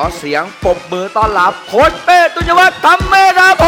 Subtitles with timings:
[0.00, 3.64] อเสียงปรบมือต้อนรับโค้ชเป้ตุยวัฒน์ธรรมเมธาพ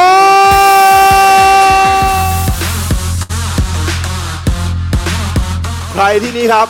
[5.92, 6.68] ใครที่นี่ครับ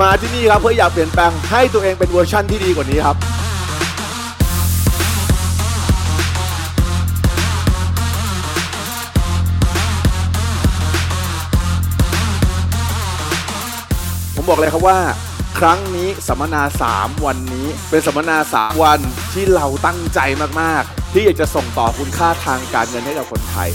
[0.00, 3.16] มาที่นี่ครับเพื่ออยากเปลี่ยนแปลงให้ตัวเองเป็นเวอร์ชั่นที่ดีกว่านี้ครับ
[14.34, 14.98] ผมบอกเลยครับว่า
[15.58, 19.00] ครั้งนี้สัมมนา 3 วันนี้ เป็นสัมมนา 3 วัน
[19.32, 20.20] ที่เราตั้งใจ
[20.60, 23.68] มาก ๆ ที่อยากจะส่งต่อคุณค่าทางการเงินให้กับคนไทย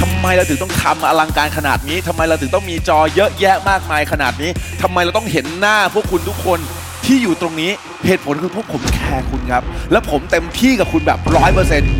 [0.00, 4.50] ทำไมเราถึงต้องทำอลังการขนาดนี้ทำไมเราถึงต้องมีจอเยอะแยะมากมายขนาดนี้
[4.82, 6.60] ทำไมเราต้องเห็นหน้าพวกคุณทุกคน
[7.06, 7.70] ที่อยู่ตรงนี้
[8.06, 11.92] เหตุผลคือพวกผมแคร์คุณครับ และผมเต็มที่กับคุณแบบร้อยเปอร์เซ็นต์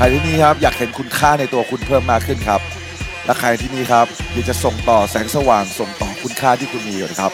[0.00, 2.60] ใครที่นี่ครับอยากเห็นคุณค่าในตัวคุณเพิ่มมากขึ้นครับ
[3.24, 7.32] และใครที่นี่ครับอยากจะส่งต่อแสงสว่างส่งต่อคุณค่าที่คุณมีอยู่นะครับ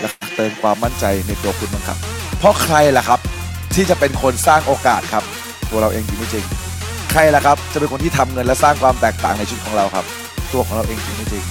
[0.00, 1.98] และเติมความมั่นใจในตัวคุณบ้างครับ
[2.38, 3.20] เพราะใครล่ะครับ
[3.74, 5.24] ที่จะเป็นคนสร้างโอกาสครับ
[5.70, 6.44] ตัวเราเองจริงไม่จริง
[7.12, 10.04] ใครล่ะครับจะเป็นคนที่ทำเงินและสร้างความแตกต่างในชีวิตของเราครับ
[10.52, 11.44] ตัวของเราเองจริงไม่จริง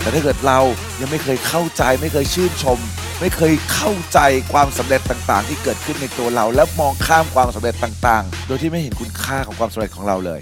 [0.00, 0.58] แต่ถ้าเกิดเรา
[1.00, 2.78] ยังไม่เคยเข้าใจไม่เคยชื่นชม
[3.24, 4.18] ไม่เคยเข้าใจ
[4.52, 10.40] ความสำเร็จต่างๆ ที่เกิดขึ้นในตัวเรา และมองข้ามความสำเร็จต่างๆ โดยที่ไม่เห็นคุณค่าของความสำเร็จของเราเลย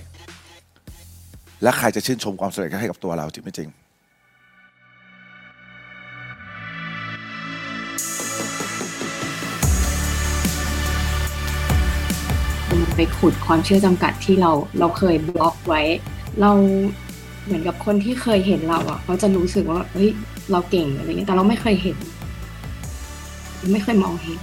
[1.63, 3.69] และใครจะชื่นชมความสำเร็จให้กับตัวเราจริงไม่จริง
[12.97, 15.83] ไปขุดความเชื่อจำกัดที่เราเราเคยบล็อกไว้
[16.41, 16.51] เรา
[17.45, 20.11] เหมือนกับคนที่เคยเห็นเราอะเขาจะรู้สึกว่าเฮ้ย
[20.53, 21.99] เราเก่งอะไรเงี้ยแต่เราไม่เคยเห็น
[23.73, 24.41] ไม่เคยมองเห็น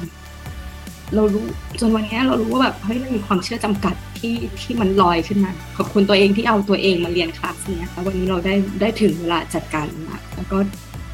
[1.16, 1.46] เรารู้
[1.80, 10.58] จนวันนี้เรารู้ว่าแบบเฮ้ยมันมีความเชื่อจำกัดที่ที่มันลอยขึ้นมา ขอบคุณตัวเองที่เอาตัวเองมาเรียนคลาสเนี้ยแล้ววันนี้เราได้ได้ถึงเวลาจัดการละแล้วก็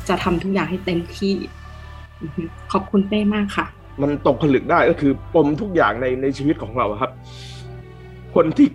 [0.08, 1.34] จะทำทุกอย่างให้เต็มที่
[2.72, 3.66] ขอบคุณเป้มากค่ะ
[4.02, 7.12] มันตกผลึกได้ก็คือปมทุกอย่างในในชีวิตของเราครับ
[8.35, 8.68] คนที่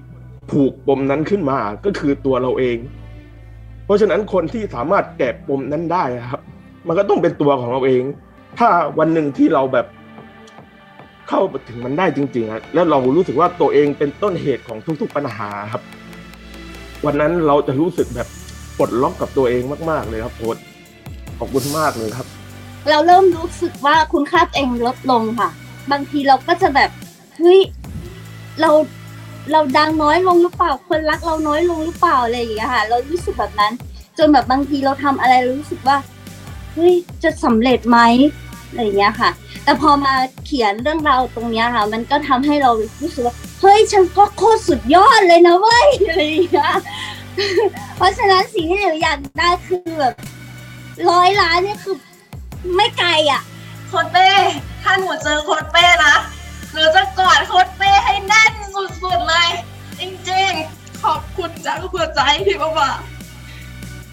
[0.51, 2.77] ผูกปมนั้นขึ้นมาก็คือตัวเราเอง
[3.85, 6.41] เพราะฉะนั้นคนที่สามารถแกะปมนั้นได้ครับ
[6.89, 8.03] มันก็ต้องเป็นตัวของเราเอง
[8.59, 9.87] ถ้าวันหนึ่งที่เราแบบ
[11.29, 15.83] เข้าถึงมันได้จริงๆอะแล้วเรารู้สึกว่าตัวเองเป็นต้นเหตุของทุก ๆปัญหาครับ
[17.07, 18.29] วันนั้นเราจะรู้สึกแบบ
[18.79, 20.57] ปลดล็อกกับตัวเองมาก ๆ เลยครับโค้ช
[21.39, 22.27] ขอบคุณมากเลยครับ
[22.91, 25.49] เราเริ่มรู้สึกว่าคุณค่าตัวเองลดลงค่ะ
[25.93, 26.91] บางทีเราก็จะแบบ
[27.37, 27.61] เฮ้ย
[28.61, 28.71] เรา
[29.53, 33.73] เราดังน้อยลงหรือเปล่า คนรักเราน้อยลงหรือเปล่าอะไรอย่างเงี้ยค่ะ เรารู้สึกแบบนั้น
[34.19, 35.97] จนแบบบางทีเราทำอะไรเรารู้สึกว่า
[36.79, 37.99] เฮ้ยจะสำเร็จไหม
[38.69, 39.31] อะไรเงี้ยค่ะ
[39.65, 42.71] แต่พอมาเขียนเรื่องราวตรงเนี้ยค่ะ มันก็ทำให้เรา
[43.03, 46.23] รู้สึกว่าเฮ้ยฉันก็โคตรสุดยอดเลยนะเว้ยอะไร
[46.53, 46.75] เงี้ย
[47.97, 50.15] เพราะฉะนั้นสิ่งที่หนูอยากได้คือแบบ
[51.11, 51.97] ร้อยล้านเนี่ยคือ
[52.77, 53.43] ไม่ไกลอะ
[53.89, 54.29] โค้ดเป้
[54.83, 56.15] ถ้าหนูเจอโค้ดเป้นะ
[56.73, 59.49] หนูจะกอดโค้ดเป้ให้แน่นสุดๆเลย
[59.99, 62.91] จริงๆ ขอบคุณจากหัวใจที่แบบว่า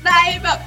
[0.06, 0.60] ได้แบบ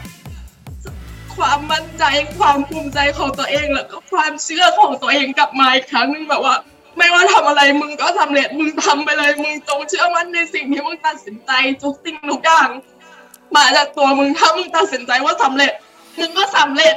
[1.39, 2.05] ความมั่นใจ
[2.39, 6.55] ความภูมิใจของตัวเอง แล้วก็ความเชื่อของตัวเองกลับมาอีกครั้งหนึงแบบว่า
[6.97, 11.51] ไม่ว่าทำอะไรมึงก็สำเร็จมึงทำไปเลยมึงจงเชื่อมั่นในสิ่งที่มึงตัดสินใจ
[11.83, 12.69] ทุกสิ่งทุกอย่าง
[13.57, 15.73] มาจากตัวมึงถ้ามึงตัดสินใจว่าสำเร็จ
[16.19, 16.95] มึงก็สำเร็จ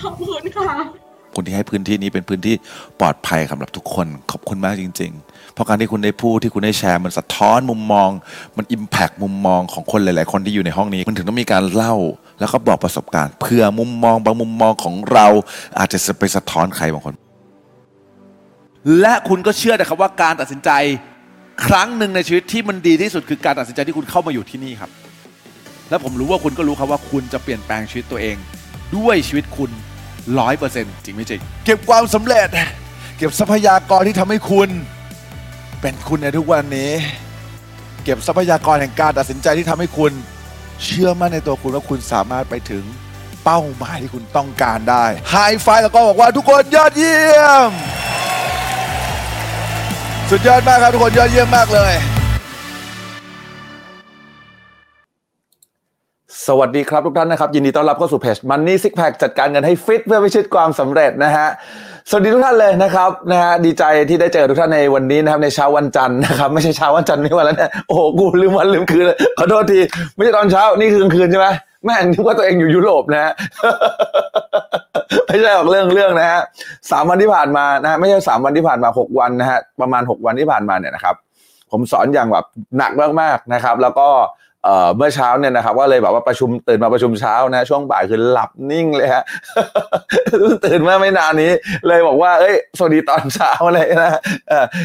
[0.00, 0.70] ขอบคุณค่ะ
[1.34, 2.54] คุณที่ให้พื้นที่นี้เป็นพื้นที่
[3.00, 8.10] ปลอดภัยสำหรับทุกคนขอบคุณมากจริง ๆ เพราะการที่คุณได้พูดที่คุณได้แชร์มันสะท้อนมุมมอง
[8.56, 11.94] มันอิมแพกมุมมองของคนหลาย ๆ คนที่อยู่ในห้องนี้ มันถึงต้องมีการเล่า
[12.38, 15.26] แล้วก็บอกประสบการณ์เพื่อมุมมองบางมุมมองของเรา
[15.78, 17.14] อาจจะไปสะท้อนใครบางคน
[19.00, 20.70] และคุณก็เชื่อนะครับว่าการตัดสินใจ
[21.66, 24.90] ครั้งหนึ่งในชีวิตที่มันดีที่สุดคือการตัดสินใจที่คุณเข้ามาอยู่ที่นี่ครับ
[25.90, 28.36] และผมรู้ว่าคุณก็รู้ครับว่าคุณจะเปลี่ยนแปลงชีวิตตัวเอง
[28.96, 29.70] ด้วยชีวิตคุณ
[30.38, 32.48] ร้อยเปอร์เซ็นต์จริงไม่จริง เก็บความสำเร็จ
[33.18, 34.70] เก็บทรัพยากรที่ทำให้คุณ
[35.80, 36.90] เป็นคุณในทุกวันนี้
[38.04, 40.12] เก็บทรัพยากรแห่งการตัดสินใจที่ทำให้คุณ
[40.84, 42.84] เชื่อมั่นในตัวคุณว่าคุณสามารถไปถึง
[43.44, 47.70] เป้าหมายที่คุณต้องการได้ไฮไฟแล้วก็บอกว่าทุกคนยอดเยี่ยม
[50.30, 51.92] สุดยอดมากครับทุกคนยอดเยี่ยมมากเลย
[56.48, 61.48] สวัสดีครับทุกท่านนะครับ ยินดีต้อนรับเข้าสู่เพจ Money Six Pack จัดการเงินให้ฟิตเพื่อพิชิตความสำเร็จนะฮะ
[62.10, 69.78] สวัสดีทุกท่านเลยนะครับนะฮะดีใจที่ได้เจอทุกท่านในวันนี้นะครับในเช้าวันจันทร์นะครับไม่ใช่เช้าวันจันทร์นี่วันแล้วเนี่ยโอ้โหกูลืมวันลืมคืนเลยขอโทษที
[70.14, 71.46] ไม่ใช่ตอนเช้านี่คือกลางคืนใช่ไหม
[71.84, 73.32] แม่งนึกว่าตัวเองอยู่ยุโรปนะฮะ
[75.26, 76.40] ไม่ใช่ออกเรื่องเรื่องนะฮะ
[76.90, 81.14] สามวันที่ผ่านมานะฮะไม่ใช่สามวันที่ผ่านมาหกวันนะฮะประมาณหกวันที่ผ่านมาเนี่ยนะครับ
[81.70, 82.46] ผมสอนอย่างแบบ
[82.78, 84.08] หนักมากๆนะครับ แล้วก็
[84.66, 89.24] เออเมื่อเช้าเนี่ยนะครับก็เลยแบบว่าประชุมตื่นมาประชุมเช้านะ ช่วงบ่ายคือหลับนิ่งเลยฮะ
[90.64, 91.52] ตื่นมาไม่นานนี้
[91.88, 94.12] เลยบอกว่าเอ้ยสวัสดีตอนเช้าเลยนะ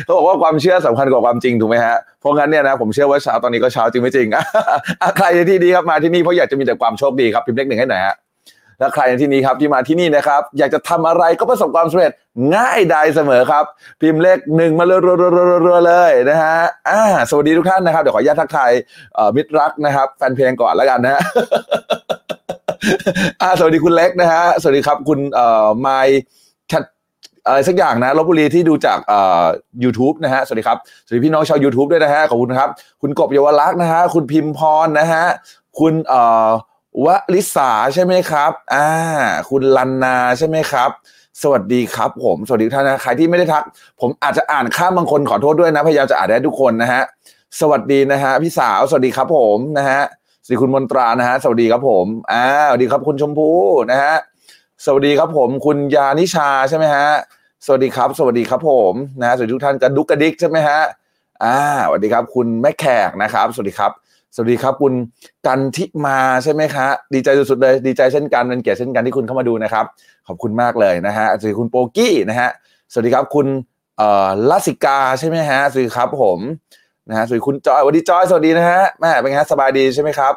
[0.03, 4.27] เขาบอกว่าความเชื่อสำคัญกว่าความจริงถูกไหมฮะเพราะงั้นเนี่ยนะผมเชื่อว่าเช้าตอนนี้ก็เช้าจริงไม่จริง
[5.17, 8.15] ใครที่ดีครับมาที่นี่เพราะอยากจะมีแต่ความโชคดีครับพิมพ์เลขหนึ่งให้หน่อยฮะ
[8.81, 12.11] และใครในที่นี้ครับที่มาที่นี่นะครับ อยากจะทำอะไรก็ประสบความสำเร็จ
[12.55, 13.65] ง่ายดายเสมอครับ
[14.01, 16.57] พิมพ์เลขหนึ่งมาเรัวๆๆๆเลยนะฮะ
[16.89, 18.71] อ่าสวัสดีทุกท่านนะครับเดี๋ยวขออนุญาตทักทาย
[19.35, 21.21] มิตรรักนะครับ แฟนเพลงก่อนแล้วกันนะฮะ
[23.41, 25.87] อ่าสวัสดีคุณเล็กนะฮะสวัสดีครับคุณเอ่อไม
[26.71, 26.83] ชัด
[27.47, 29.45] อะไรสักอย่างนะลบบุรีที่ดูจากเอ่อ
[29.83, 32.69] YouTube นะฮะสวัสดีครับสวัสดีพี่น้องชาว YouTube ด้วยนะฮะขอบคุณครับ
[33.01, 35.25] คุณกบเยาวลักษณ์นะฮะคุณพิมพรนะฮะ
[35.79, 36.49] คุณเอ่อ
[37.05, 38.87] วลิสาใช่ไหมครับอ่า
[39.49, 40.89] คุณลันนาใช่ไหมครับ
[41.41, 43.63] สวัสดีครับ ผม สวัสดีทุกท่านนะใครที่ไม่ได้ทัก
[44.01, 47.01] ผมอาจจะอ่านข้ามบางคนขอโทษด้วยนะพยายามจะอ่านได้ทุกคนนะฮะ
[47.59, 50.01] สวัสดีนะฮะพี่สาวสวัสดีครับผมนะฮะ
[50.43, 53.59] สวัสดีคุณมนตรานะฮะสวัสดีครับผมอ่าสวัสดีครับคุณชมพู่
[53.91, 54.15] นะฮะ
[54.85, 57.07] สวัสดีครับผม คุณยานิชาใช่ไหมฮะ
[57.65, 60.79] สวัสดีครับ สวัสดีครับผมนะฮะสวัสดีทุกท่านกระดุกกระดิกใช่ไหมฮะ
[61.43, 61.57] อ่า
[61.87, 63.91] สวัสดีครับ คุณแม่แขกนะครับ สวัสดีครับ
[64.35, 64.93] สวัสดีครับคุณ
[65.47, 69.85] กันทิมาใช่ไหมคะ ดีใจสุดๆเลย ดีใจเช่นกันเป็นเกียรติเช่นกันที่คุณเข้ามาดูนะครับ
[70.27, 72.49] ขอบคุณมากเลยนะฮะสวัสดีคุณโปกี้นะฮะ
[72.91, 73.47] สวัสดีครับคุณ
[73.97, 76.39] เอ่อลาสิกาใช่ไหมฮะสวัสดีครับผม
[77.09, 80.33] นะฮะสวัสดีคุณจอยสวัสดีจอยสวัสดีนะฮะแม่เป็นไงฮะสบายดีใช่ไหมครับ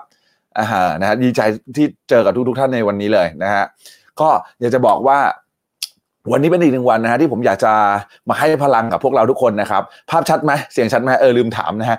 [0.59, 1.41] อ่าฮะนะฮะดีใจ
[1.77, 3.65] ที่เจอกับทุกๆท่านในวันนี้เลยนะฮะ
[4.21, 4.29] ก็
[4.61, 5.19] อยากจะบอกว่า
[6.33, 7.73] วันนี้เป็นอีกหนึ่งวันนะฮะที่ผมอยากจะ
[8.29, 11.99] มาให้พลังกับพวกเราทุกคนนะครับ ภาพชัดไหมเสียงชัดไหมเออลืมถามนะฮะ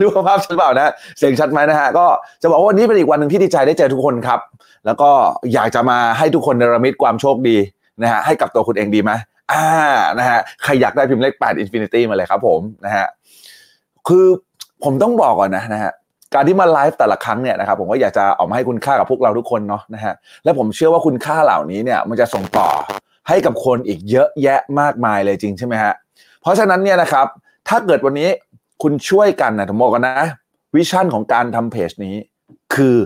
[0.00, 2.06] ดูภาพชัดเปล่านะเสียงชัดไหมนะฮะก็
[2.42, 4.40] จะบอกว่าวันนี้เป็นอีกวันหนึ่งที่ดีใจได้เจอทุกคนครับ
[4.86, 5.10] แล้วก็
[5.54, 7.56] อยากจะมาให้ทุกคนเนรมิตความโชคดี
[8.02, 9.12] นะฮะให้กับตัวคุณเองดีไหม
[9.52, 9.64] อ่า
[10.18, 13.06] นะฮะใครอยากได้พิมพ์เลข8 Infinity มาเลยครับผมนะฮะ
[14.08, 14.26] คือ
[14.84, 15.92] ผมต้องบอกก่อนนะนะฮะ
[16.34, 20.14] การที่มาไลฟ์แต่ละครั้งเนี่ยนะครับผมก็อยากจะออกมาให้คุณค่ากับพวกเราทุกคนเนาะนะฮะ
[20.44, 22.68] และผมเชื่อว่าคุณค่าเหล่านี้เนี่ยมันจะส่งต่อ
[23.28, 25.92] ให้กับคนอีกเยอะแยะมากมายเลยจริงใช่ไหมฮะ
[26.42, 27.26] เพราะฉะนั้นเนี่ยนะครับ
[27.68, 28.28] ถ้าเกิดวันนี้
[28.82, 30.16] คุณช่วยกันนะผมบอกกันนะ
[30.74, 32.16] วิชั่นของการทำเพจนี้
[32.74, 32.96] คือ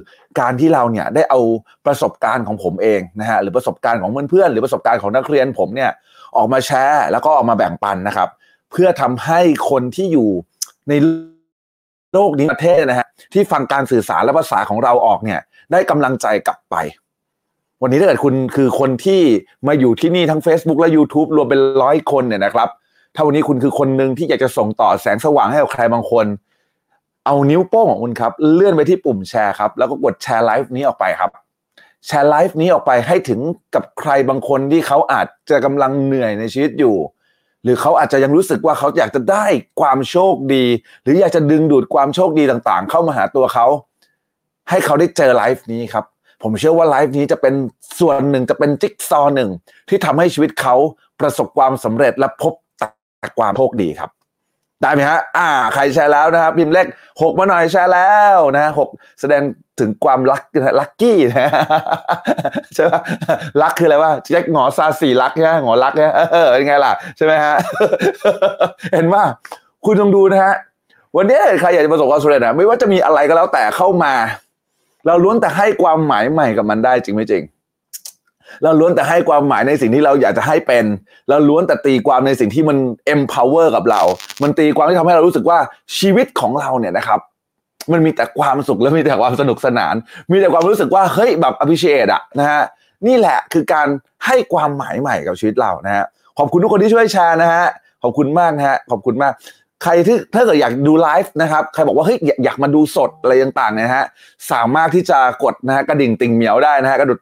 [0.40, 1.40] การที่เราเนี่ยได้เอา
[1.86, 5.90] ประสบการณ์ของผมเองนะฮะหรือประสบการณ์ของเพื่อนๆหรือประสบการณ์ของนักเรียนผมเนี่ย
[6.36, 8.28] ออกมาแชร์แล้วก็ออกมาแบ่งปันนะครับ
[8.70, 9.40] เพื่อทำให้
[9.70, 10.30] คนที่อยู่
[10.88, 10.92] ใน
[12.12, 15.40] โลกนี้ประเทศนะฮะที่ฟังการสื่อสารและภาษาของเราออกเนี่ย
[15.72, 16.76] ได้กำลังใจกลับไป
[17.82, 19.20] วันนี้ถ้าเกิดคุณคือคนที่
[19.66, 22.68] มาอยู่ที่นี่ทั้ง Facebook และ YouTube รวมเป็นร้อยคนเนี่ยนะครับ
[23.14, 26.26] ถ้าวันนี้คุณคือคนหนึ่งที่อยากจะส่งต่อแสงสว่างให้กับใครบางคน
[27.26, 31.30] เอานิ้วโป้งของคุณครับ เลื่อนไปที่ปุ่มแชร์ครับ แล้วก็กดแชร์ไลฟ์นี้ออกไปครับ
[32.06, 33.40] แชร์ไลฟ์นี้ออกไปให้ถึง
[33.74, 36.96] กับใครบางคนที่เขาอาจจะกำลังเหนื่อยในชีวิตอยู่
[37.62, 39.46] หรือเขาอาจจะยังรู้สึกว่าเขาอยากจะได้
[39.80, 40.64] ความโชคดี
[41.02, 43.66] หรืออยากจะดึงดูดความโชคดีต่างๆ เข้ามาหาตัวเขา
[44.70, 46.04] ให้เขาได้เจอไลฟ์นี้ครับ
[46.42, 47.54] ผมเชื่อว่าไลฟ์นี้จะเป็น
[48.00, 49.50] ส่วนหนึ่งจะเป็นจิ๊กซอว์หนึ่ง
[49.88, 50.76] ที่ทำให้ชีวิตเขา
[51.20, 52.52] ประสบความสำเร็จและพบ
[53.24, 54.10] แต่ความโชคดีครับ
[54.82, 56.86] ได้ไหมฮะ อ่า ใครแชร์แล้วนะครับพิมพ์เลข
[57.22, 58.88] หกมาหน่อยแชร์แล้วนะหก
[59.20, 59.42] แสดง
[59.80, 60.42] ถึงความรัก
[60.80, 61.50] ลักกี้นะ
[62.74, 62.94] ใช่ไหม
[63.62, 67.54] รักคืออะไรวะแจ็คหงอซาสีรักใช่ไหมหงอรักเนี่ยเออเป็นไงล่ะใช่ไหมฮะ
[68.92, 69.22] เห็นว่า
[69.84, 70.54] คุณต้องดูนะฮะ
[71.16, 74.14] วันนี้ใครอยากจะประสบความสำเร็จนะไม่ว่าจะมีอะไรก็แล้วแต่เข้ามา
[75.06, 77.42] เราล้วนแต่ให้ความหมายใหม่กับมันได้จริงไม่จริง
[78.62, 80.84] เราล้วนแต่ให้ความหมายในสิ่งที่เราอยากจะให้เป็น
[81.28, 82.76] เราล้วนแต่ตีความในสิ่งที่มัน
[83.14, 84.02] empower กับเรา
[84.42, 85.58] มันตีความที่ทำให้เรารู้สึกว่า
[85.98, 87.20] ชีวิตของเราเนี่ยนะครับ
[87.92, 89.94] มันมีแต่ความสุขและมีแต่ความสนุกสนาน
[90.30, 92.62] มีแต่ความรู้สึกว่าเฮ้ยแบบ appreciate อะนะฮะ
[93.06, 93.88] นี่แหละคือการ
[94.26, 96.04] ให้ความหมายใหม่กับชีวิตเรานะฮะ
[96.38, 97.64] ขอบคุณทุกคนที่ช่วยแชร์นะฮะ
[98.02, 99.32] ขอบคุณมากนะฮะขอบคุณมาก
[99.84, 104.04] ใครที่ถ้าเกิดอยากดูไลฟ์นะครับ ใครบอกว่าเฮ้ยอยากมาดูสดอะไรต่างๆนะฮะ
[104.52, 107.18] สามารถที่จะกดนะฮะกระดิ่งติ่งเหมียวได้นะฮะกระดุด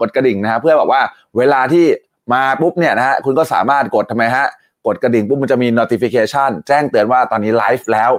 [0.00, 1.00] กดกระดิ่งนะฮะเพื่อแบบว่า
[1.38, 1.84] เวลาที่
[2.32, 4.46] มาปุ๊บเนี่ยนะฮะคุณก็สามารถกดทำไมฮะ
[4.86, 8.10] กดกระดิ่งปุ๊บมันจะมี notification แจ้งเตือนว่าตอนนี้ไลฟ์แล้ว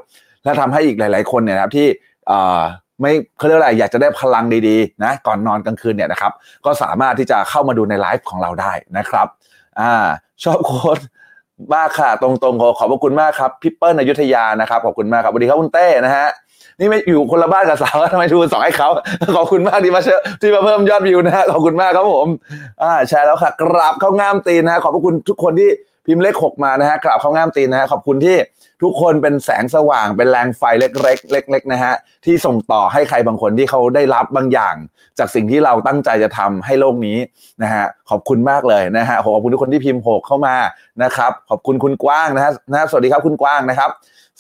[0.43, 1.87] และทำให้อีกหลาย ๆ คนเนี่ยนะครับที่
[3.01, 6.31] ไม่เขาเรียกอะไรอยากจะได้พลังดีๆนะก่อนนอนกลางคืนเนี่ยนะครับ
[6.65, 9.27] ก็สามารถที่จะเข้ามาดูในไลฟ์ของเราได้นะครับ
[9.79, 9.93] อ่า
[10.43, 10.99] ชอบโค้ด
[11.73, 16.27] มากค่ะ ตรงๆขอขอบพระคุณมากครับพี่เปิ้ลอยุธยานะครับขอบคุณมากครับสวัสดีครับคุณเต้นะฮะ
[16.79, 18.89] นี่ไม่อยู่คนละบ้านกับสาวทำไมทูสองให้เขา
[19.35, 20.09] ขอบคุณมากที่มาเช
[20.41, 22.27] ที่มาเพิ่มยอดวิวนะฮะขอบคุณมากครับผม
[22.83, 25.69] อ่าแชร์แล้วค่ะกราบเข้างามตีนนะฮะขอบพระคุณทุกคนที่
[26.05, 28.37] พิมพ์เลขหกมานะฮะกราบเข้าง่ามตีนนะฮะขอบคุณที่
[28.81, 31.93] ทุกคนเป็นแสงสว่างเป็นแรงไฟเล็กๆเล็กๆนะฮะ
[32.25, 34.75] ที่ส่งต่อให้ใครบางคนที่เขาได้รับบางอย่าง
[35.19, 37.17] จากสิ่งที่เราตั้งใจจะทำให้โลกนี้
[37.63, 40.55] นะฮะขอบคุณมากเลยนะฮะขอบคุณทุกคนที่พิมพ์หกเข้ามา
[41.03, 43.89] นะครับ ขอบคุณคุณกว้างนะฮะนะสวัสดีครับคุณกว้างนะครับ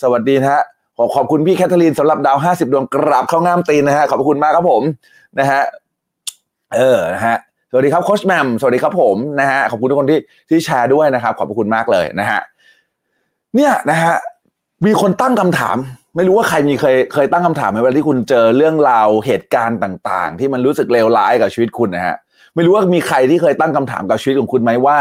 [0.01, 0.61] สวัสดีนะฮะ
[0.97, 4.83] ขอขอบคุณพี่แคทเธอรีนสำหรับดาว 50 ดวงกราบเข้าง่ามตีนนะฮะขอบคุณมากครับผม
[5.39, 5.61] นะฮะ
[6.75, 7.37] เออนะฮะ
[7.75, 12.41] สวัสดีครับโคชแมมสวัสดีครับผมนะฮะขอบคุณทุกคนที่ที่แชร์ด้วยนะครับ ขอบพระคุณมากเลยนะฮะ
[13.55, 14.13] เนี่ยนะฮะ
[14.85, 15.77] มีคนตั้งคำถาม
[16.15, 22.15] ไม่รู้ว่าใครมีเคยเคยตั้งคำถามไหมเวลาที่คุณเจอเรื่องราวเหตุการณ์ต่าง ๆ ที่มันรู้สึกเลวร้ายกับชีวิตคุณนะฮะ
[22.55, 24.97] ไม่รู้ว่ามีใครที่เคยตั้งคำถามกับชีวิตของคุณไหมว่า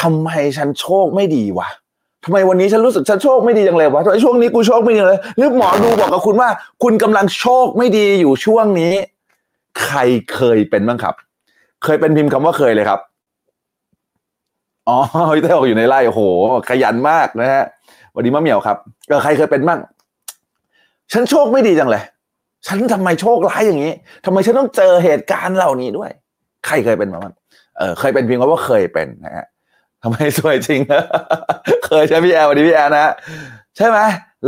[0.00, 1.68] ทำไมฉันโชคไม่ดีวะ
[2.24, 6.48] ทำไมวันนี้ฉันรู้สึกฉันโชคไม่ดีจังเลยวะทำไมช่วงนี้กูโชคไม่ดีเลยหรือหมอดูบอกกับคุณว่า
[6.82, 8.92] คุณกำลังโชคไม่ดีอยู่ช่วงนี้
[9.82, 9.98] ใคร
[10.32, 11.14] เคยเป็นบ้างครับ
[11.84, 13.00] เคยเป็นพิมพ์คำว่าเคยเลยครับ
[14.88, 14.98] อ๋อ
[15.34, 16.22] พี่เต้บอกอยู่ในไร่โอ้โห
[16.68, 17.64] ขยันมากนะฮะ
[18.10, 18.76] สวัสดีมะเหมียวครับ
[19.08, 19.80] เออใครเคยเป็นบ้าง
[21.12, 22.02] ฉันโชคไม่ดีจังเลย
[22.66, 23.92] ฉันทำไมโชคร้ายอย่างนี้
[24.24, 26.10] ทำไมฉันต้องเจอเหตุการณ์เหล่านี้ด้วย
[26.66, 27.34] ใครเคยเป็นมาบ้าง
[27.78, 29.46] เออเคยเป็นเพียงว่าเคยเป็นนะฮะ
[30.02, 30.80] ทำไมสวยจริง
[31.86, 33.14] เคยใช่พี่แอลวันนี้พี่แอลนะ
[33.76, 33.98] ใช่ไหม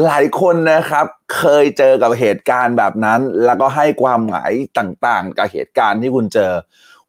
[0.05, 6.53] หลายคนนะครับ เคยเจอกับเหตุการณ์แบบนั้น แล้วก็ให้ความหมายต่างๆ กับเหตุการณ์ที่คุณเจอ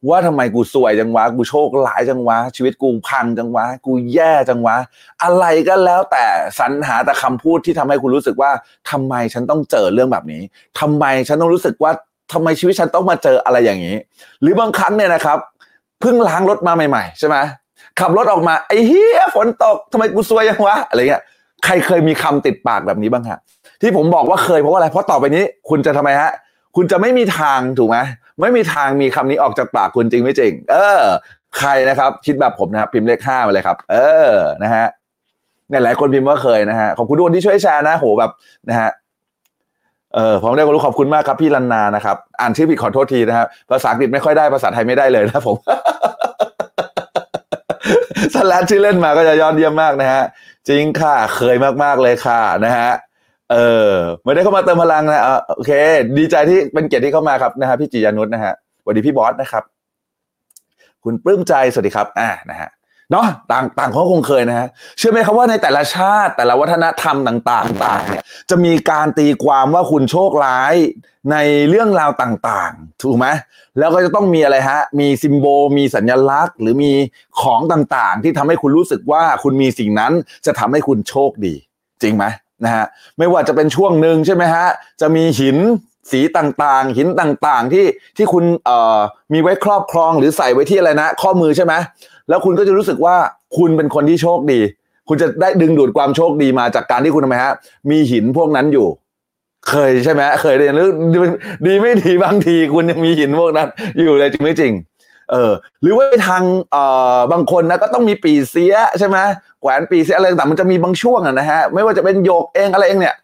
[0.10, 4.76] ว่าทำไมกูสวยจังวะ กูโชคร้ายจังวะ ชีวิตกูพังจังวะ กูแย่จังวะ
[5.24, 6.26] อะไรก็แล้วแต่
[6.60, 8.52] สรรหาแต่คำพูดที่ทำให้คุณรู้สึกว่า
[8.92, 10.42] ทำไมฉันต้องเจอเรื่องแบบนี้
[10.80, 11.92] ทำไมฉันต้องรู้สึกว่า
[12.34, 13.96] ทำไมชีวิตฉันต้องมาเจออะไรอย่างนี้
[14.42, 15.38] หรือบางครั้งเนี่ยนะครับ
[16.02, 17.38] เพิ่งล้างรถมาใหม่ๆใช่ไหม
[18.00, 21.24] ขับรถออกมาไอ้เฮียฝนตกทำไมกูซวยยังวะอะไรเงี้ย
[21.66, 23.40] ใครเคยมีคำติดปากแบบนี้บ้างฮะ
[23.82, 26.32] ที่ผมบอกว่าเคยเพราะว่าอะไรเพราะต่อไปนี้ คุณจะทำไมฮะ
[26.76, 27.98] คุณจะไม่มีทางถูกไหม
[28.42, 31.02] ไม่มีทางมีคำนี้ออกจากปากคุณจริงไม่จริง เออ
[31.58, 33.96] ใครนะครับ คิดแบบผมนะครับพิมพ์เลขห้ามาเลยครับ เอ
[34.30, 34.86] อนะฮะ
[35.70, 38.32] เนี่ยหลายคนพิมพ์ว่าเคยนะฮะขอบคุณทุกคนที่ช่วยแชร์นะโหแบบ
[38.70, 38.90] นะฮะ
[40.16, 45.56] เออผมได้รู้ขอบคุณมากครับพี่ลันนานะครับอ่านชื่อผิดขอโทษทีนะครับภาษาอังกฤษไม่ค่อยได้ภาษาไทยไม่ได้เลยนะผม
[48.36, 50.24] สแลนชื่อเล่นมาก็จะยอดเยี่ยมมากนะฮะ
[50.70, 52.90] จริงค่ะ เคยมากๆเลยค่ะนะฮะ
[53.52, 53.56] เอ
[53.92, 55.72] อไม่ได้เข้ามาเติมพลังนะอะโอเค
[56.18, 59.64] ดีใจที่เป็นเกียรติที่เข้ามาครับนะฮะพี่จิยานุชนะฮะสวัสดีพี่บอสนะครับ
[61.04, 62.70] คุณปลื้มใจสวัสดีครับอ่านะฮะ
[63.12, 70.74] เนาะต่างต่างเขาคงเคยนะฮะเชื่อไหมครับว่าในแต่ละชาติ แต่ละวัฒนธรรมต่างๆต่างเนี่ยจะมีการตีความว่าคุณโชคร้าย
[71.32, 71.38] ใน
[71.70, 73.28] เรื่องราวต่างๆ ถูกไหม
[73.80, 76.92] แล้วก็จะต้องมีอะไรฮะ มีซิมโบลมีสัญลักษณ์ หรือมี
[77.42, 80.14] ของต่างๆ ที่ทำให้คุณรู้สึกว่าคุณมีสิ่งนั้น
[80.46, 81.54] จะทำให้คุณโชคดี
[82.02, 82.26] จริงไหม
[82.64, 82.86] นะฮะ
[83.18, 84.68] ไม่ว่าจะเป็นช่วงหนึ่งใช่ไหมฮะ
[85.02, 85.58] จะมีหิน
[86.12, 87.86] สีต่างๆ หินต่างๆที่
[88.18, 89.00] ที่คุณเอ่อ
[89.34, 91.74] มีไว้ครอบครองหรือใส่ไว้ที่อะไรนะ ข้อมือใช่ไหม
[92.30, 93.16] แล้วคุณก็จะรู้สึกว่า
[93.58, 94.60] คุณเป็นคนที่โชคดี
[95.08, 97.54] คุณจะได้ดึงดูดความโชคดีมาจากการที่คุณทำไมฮะ
[97.90, 98.88] มีหินพวกนั้นอยู่
[99.70, 100.90] เคยใช่ไหมเคยเรียนหรือ
[101.66, 103.68] ดีไม่ดีบางที คุณยังมีหินพวกนั้น
[104.02, 104.74] อยู่เลยจริงไม่จริง
[105.32, 105.52] เออ
[105.82, 106.84] หรือว่าทางเอ่
[107.16, 109.18] อบางคนนะก็ต้องมีปีเสียใช่ไหม
[109.62, 113.16] แขวนปีเสียอะไรต่างมันจะมีบางช่วงอะนะฮะไม่ว่าจะเป็นโยกเองอะไรเองเนี่ย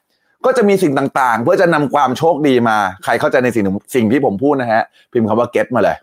[0.45, 3.65] ก็จะมีสิ่งต่างๆ เพื่อจะนำความโชคดีมา ใครเข้าใจในสิ่ง
[3.95, 4.81] สิ่งที่ผมพูดนะฮะ
[5.11, 5.97] พิมพ์คำว่า get มาเลย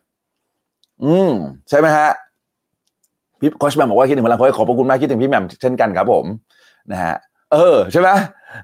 [1.04, 1.32] อืม
[1.68, 2.08] ใช่ไหมฮะ
[3.40, 6.24] พี่โคชแมมบอกว่าคิดถึงพลังโค้ชขอบพระคุณมากคิดถึงพี่แหม่มเช่นกันครับผม
[6.92, 7.14] นะฮะ
[7.52, 8.08] เออใช่ไหม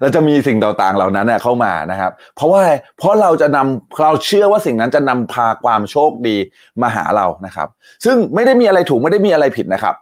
[0.00, 6.37] เราจะมีสิ่งต่างๆเหล่านั้นเนี่ยเข้ามานะครับ เพราะว่าอะไรเพราะเราจะนำเราเชื่อว่าสิ่งนั้นจะนำพาความโชคดี
[6.83, 7.69] มาหาเรานะครับ
[8.05, 9.95] ซึ่งไม่ได้มีอะไรถูกไม่ได้มีอะไรผิดนะครับ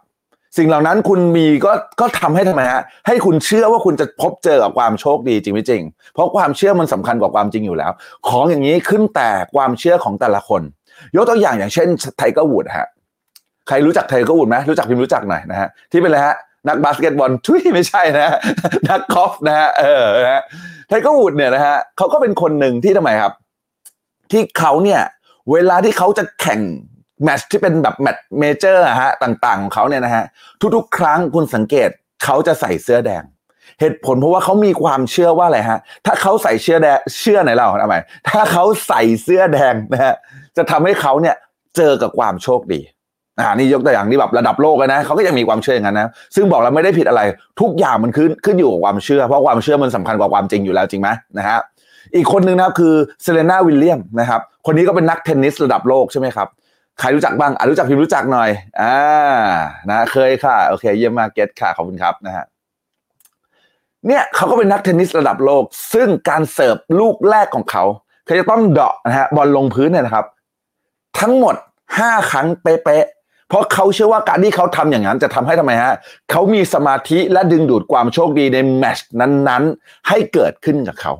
[0.57, 5.81] สิ่งเหล่านั้นคุณมีก็ก็ทำให้ทำไมฮะให้คุณเชื่อว่าคุณจะพบเจอกับความโชคดีจริงไม่จริง
[6.13, 7.91] เพราะความเชื่อมันสำคัญกว่าความจริงอยู่แล้ว
[8.27, 10.61] ของอย่างนี้ขึ้นแต่ความเชื่อของแต่ละคน
[11.15, 11.87] ยกตัวอย่างอย่างเช่น
[12.17, 12.87] ไทเกอร์วูดฮะ
[13.67, 16.35] ใครรู้จักไทเกอร์วูดไหมรู้จักพิมพ์รู้จักหน่อยนะฮะที่เป็นอะไรฮะ
[16.67, 18.37] นักบาสเกตบอลทุยไม่ใช่นะ
[18.89, 20.41] นักกอล์ฟนะฮะเออนะฮะ
[20.87, 23.33] ไทเกอร์วูดเนี่ยนะฮะเขาก็เป็นคนหนึ่งที่ทำไมครับ
[24.31, 25.01] ที่เขาเนี่ย
[25.51, 26.61] เวลาที่เขาจะแข่ง
[27.23, 30.23] แมตช์ที่เป็นแบบแมตช์ major อะฮะต่างๆ ของเขาเนี่ยนะฮะ
[30.75, 31.89] ทุกๆ ครั้งคุณสังเกต
[32.23, 33.23] เขาจะใส่เสื้อแดง
[33.79, 37.95] เหตุผลเพราะว่าเขามีความเชื่อว่าอะไรฮะ ถ้าเขาใส่เสื้อแดงเชื่อไหนเราทำไม
[38.29, 40.15] ถ้าเขาใส่เสื้อแดงนะฮะ
[40.57, 41.35] จะทำให้เขาเนี่ย
[41.77, 42.81] เจอกับความโชคดี
[43.39, 47.21] อ่านี่ยกตัวอย่างที่แบบระดับโลกเลยนะเขาก็ยังมีความเชื่ออย่างนั้นนะซึ่งบอกแล้วไม่ได้ผิดอะไร
[47.61, 51.59] ทุกอย่างมันขึ้นขึ้นอยู่กับความเชื่อ เพราะความเชื่อมันสำคัญกว่าความจริงอยู่แล้วจริงไหมนะฮะ
[52.15, 56.47] อีกคนหนึ่งนะครับคือเซเลนาวิลเลียมนะครับคนนี้ก็เป็นนักเทนนิสระดับโลกใช่ไหมครับ
[56.99, 58.49] ใครรู้จักบ้างอะรู้จักพิมรู้จักหน่อย
[58.81, 58.97] อ่า
[59.89, 62.45] นะเคยค่ะโอเค เยี่ยมมากเกตค่ะขอบคุณครับนะฮะ
[64.07, 65.63] เนี่ยเขาก็เป็นนักเทนนิสระดับโลก
[65.93, 67.83] ซึ่งการเสิร์ฟลูกแรกของเขา
[68.25, 70.25] เขาจะต้องเดาะนะฮะบอลลงพื้นเนี่ยนะครับ
[71.19, 71.55] ทั้งหมด
[71.97, 73.22] ห้าครั้งเป๊ะๆ
[73.53, 75.93] เพราะเขาเชื่อว่าการที่เขาทำอย่างนั้นจะทำให้ทำไมฮะ
[76.31, 81.13] เขามีสมาธิและดึงดูดความโชคดีในแมชนั้นๆ ให้เกิดขึ้นกับเขา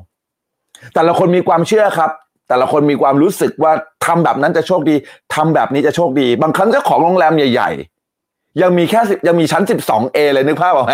[0.94, 2.10] แต่ละคนมีความเชื่อครับ
[2.48, 3.72] แต่ละคนมีความรู้สึกว่า
[4.06, 4.94] ทำแบบนั้นจะโชคดี
[5.34, 10.92] ทำแบบนี้จะโชคดี บางครั้งเจ้าของโรงแรมใหญ่ๆ ยังมีแค่สิบยังมีชั้น 12A เลยนึกภาพออกไหม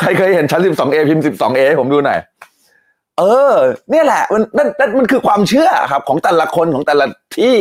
[0.00, 2.18] ใครเคยเห็นชั้น 12A พิมพ์ 12A ให้ผมดูหน่อย
[3.18, 3.22] เอ
[3.52, 3.54] อ
[3.90, 7.06] เนี่ยแหละ มันนั่นนั่นมันคือความเชื่อครับ ของแต่ละคนของแต่ละ
[7.38, 7.56] ที่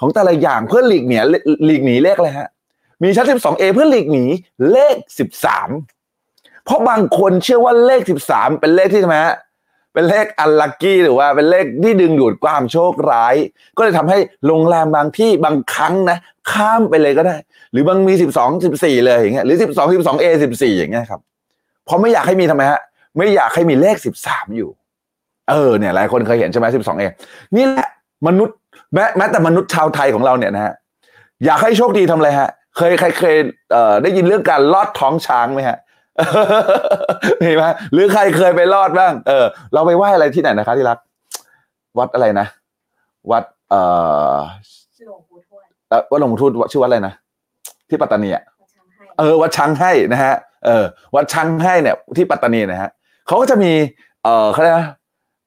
[0.00, 1.18] ของแต่ละอย่างเพื่อหลีกหนี
[1.66, 2.48] หลีกหนีเลขอะไรฮะ
[3.02, 4.24] มีชั้นสิบสองเอเพื่อหลีกหนี
[4.72, 5.68] เลขสิบสาม
[6.64, 9.36] เพราะบางคนเชื่อว่าเลขสิบสามเป็นเลขที่ทำไมฮะ
[9.94, 13.34] เป็นเลขอันลัคกี้หรือว่าเป็นเลขที่ดึงดูดความโชคร้าย
[13.76, 16.18] ก็เลยทำให้โรงแรมบางที่บางครั้งนะ
[16.52, 17.36] ข้ามไปเลยก็ได้
[17.72, 21.20] หรือบางมีสิบสองสิบสี่เลยอย่างเงี้ยหรือสิบสองสิบสองเอสิบสี่อย่างเงี้ยครับ
[21.84, 22.80] เพราะไม่อยากให้มีทำไมฮะ
[23.16, 24.70] ไม่อยากให้มีเลขสิบสามอยู่
[25.50, 27.04] เออเนี่ยหลายคนเคยเห็นใช่ไหมสิบสองเอ
[27.56, 27.88] นี่แหละ
[28.26, 28.56] มนุษย์
[28.94, 30.74] แม้แม้แต่มนุษย์ชาวไทยของเราเนี่ยนะฮะ
[31.44, 33.36] อยากให้โชคดีทำอะไรฮะ เคยใครเคย
[33.72, 35.78] เอ่อได้ยินเรื่องการลอดท้องช้างไหมฮะ
[37.42, 39.44] เห็นไหมหรือใครเคยไปลอดบ้าง เออ
[39.74, 40.98] เราไปไหว้อะไรที่ไหนนะคะที่รัก
[41.98, 42.46] วัดอะไรนะ
[43.30, 43.80] วัด เอ่
[44.34, 44.36] อ
[45.88, 47.14] เอ่อวัดหลวงปู่ทวดชื่อวัดอะไรนะ
[47.88, 48.42] ที่ปัตตานีอะ
[49.18, 50.34] เออ วัดช้างให้นะฮะ
[50.66, 52.90] เออ วัดช้างให้เนี่ย ที่ปัตตานีนะฮะ
[53.26, 53.72] เขาก็จะมี
[54.24, 54.88] เอ่อเขาเรียกนะ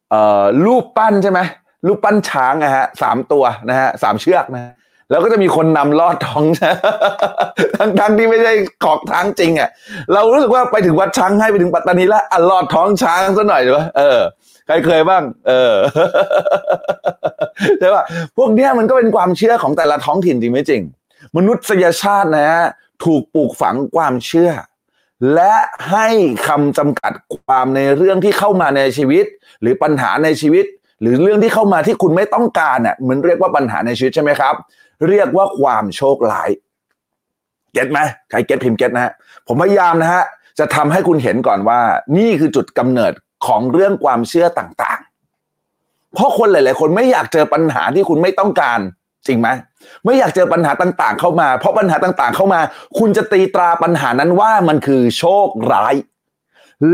[0.10, 1.40] เอ่อรูปปั้นใช่ไหม
[1.88, 4.74] รูปปั้นช้างนะฮะสามตัวนะฮะสามเชือกนะฮะ
[5.10, 6.46] แล้วก็จะมีคนนำลอดท้อง
[7.78, 9.70] ทั้งทั้งที่ไม่ใช่ขอกทางจริงอะ
[10.14, 14.20] เรารู้สึกว่าไปถึงวัดช้างให้ไปถึงปัตตานีแล้วอะลอดท้องช้างซะหน่อยดีวะเออ
[14.68, 15.74] ใครเคยบ้าง เออ
[17.80, 18.04] ใช่ป่ะ
[18.38, 20.82] พวกเนี้ยมันก็เป็นความเชื่อของแต่ละท้องถิ่นจริงไหมจริง
[21.38, 22.66] มนุษยชาตินะฮะ
[23.04, 24.52] ถูกปลูกฝังความเชื่อ
[25.34, 25.56] และ
[25.92, 26.08] ให้
[26.48, 29.26] คำจำกัดความในเรื่องที่เข้ามาในชีวิต
[29.62, 30.66] หรือปัญหาในชีวิต
[31.02, 34.56] หรือเรื่องที่เข้ามาที่คุณไม่ต้องการอะมันเรียกว่าปัญหาในชีวิตใช่ไหมครับ
[35.08, 36.50] เรียกว่าความโชคร้าย
[37.74, 39.14] เก็ตไหมใครเก็ตพิมพ์เก็ตนะฮะ
[39.48, 40.24] ผมพยายามนะฮะ
[40.60, 41.80] จะทำให้คุณเห็นก่อนว่า
[42.18, 43.14] นี่คือจุดกำเนิด
[43.46, 48.80] ของเรื่องความเชื่อต่างๆ เพราะคนหลาย ๆ คนไม่อยากเจอปัญหาที่คุณไม่ต้องการ
[49.28, 49.48] จริงไหม
[50.06, 52.60] ไม่อยากเจอปัญหาต่างๆ เข้ามา เพราะปัญหาต่างๆ เข้ามา
[53.00, 55.96] คุณจะตีตราปัญหานั้นว่ามันคือโชคร้าย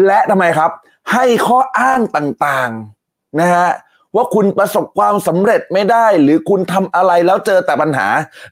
[0.06, 0.72] และทำไมครับ
[1.14, 3.68] ให้ข้ออ้างต่างๆนะฮะ
[4.16, 8.08] ว่าคุณประสบความสำเร็จไม่ได้ หรือคุณทำอะไรแล้วเจอแต่ปัญหา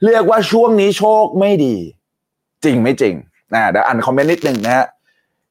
[0.05, 1.75] เรียกว่าช่วงนี้โชคไม่ดี
[2.63, 3.13] จริงไม่จริง
[3.53, 4.85] นะเดี๋ยวอ่านคอมเมนต์นิดหนึ่งนะฮะ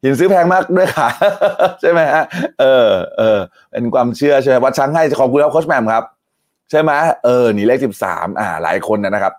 [0.02, 1.08] หินซื้อแพงมากด้วยค่ะ
[1.80, 2.22] ใช่ไหมฮะ
[2.60, 2.88] เออ
[3.18, 3.38] เออ
[3.70, 6.04] เป็นความเชื่อใช่ไหมวัดช้างให้ขอบคุณครับโค้ชแมมครับ
[6.70, 6.92] ใช่ไหม
[7.24, 9.32] เออหนีเลขสิบสามอ่า หลายคนนะครับ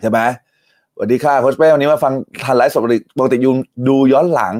[0.00, 0.20] ใช่ไหม
[0.94, 2.12] สวัสดีค่ะโค้ชเป้วันนี้มาฟัง
[2.44, 2.82] ทันไลฟ์สด
[3.18, 3.50] ปกติยู
[3.88, 4.54] ดูย้อนหลัง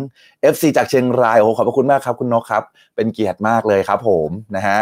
[0.53, 2.63] FC จากเชียงรายโอ้โหขอบพระคุณมากครับ คุณนกครับ
[2.97, 4.79] เป็นเกียรติมากเลยครับ ผมนะฮะ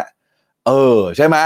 [0.66, 1.36] เออ ใช่ไหม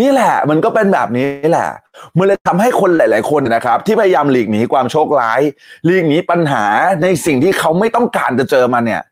[0.00, 1.68] นี่แหละ มันก็เป็นแบบนี้แหละ
[2.16, 5.40] มันเลยทำให้คนหลาย ๆ คนนะครับ ที่พยายามหลีกหนีความโชคร้าย
[5.84, 6.64] หลีกหนีปัญหา
[7.02, 9.02] ในสิ่งที่เขาไม่ต้องการจะเจอมาเนี่ย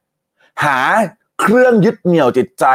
[0.64, 0.78] หา
[1.40, 2.66] เครื่องยึดเหนี่ยวจิตใจ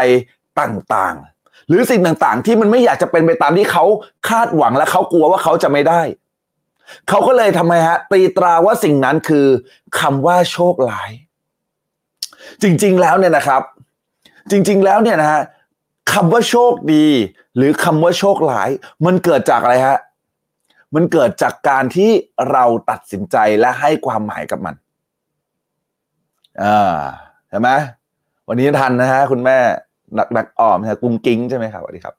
[0.60, 3.86] ต่าง ๆ หรือสิ่งต่าง ๆ ที่มันไม่อยากจะเป็นไปตามที่เขา
[4.30, 6.02] คาดหวังและเขากลัวว่าเขาจะไม่ได้
[7.10, 9.48] เขาก็เลยทำไมฮะ ตีตราว่าสิ่งนั้นคือ
[10.00, 11.12] คำว่าโชคร้าย
[12.64, 13.62] จริง ๆ แล้วเนี่ยนะครับ
[14.52, 15.42] จริง ๆ แล้วเนี่ยนะฮะ
[16.14, 17.08] คำว่าโชคดี
[17.58, 18.70] หรือคำว่าโชคร้าย
[19.06, 19.98] มันเกิดจากอะไรฮะ
[20.96, 22.12] มันเกิดจากการที่
[22.52, 24.76] เราตัดสินใจและให้ความหมายกับมัน
[26.64, 26.96] อ่า
[27.50, 27.70] เห็นไหม
[28.48, 29.58] วันนี้ทันนะฮะคุณแม่
[30.18, 32.16] นักนักออมนะกุ้งกิ้งใช่ไหมครับสวัสดีครับ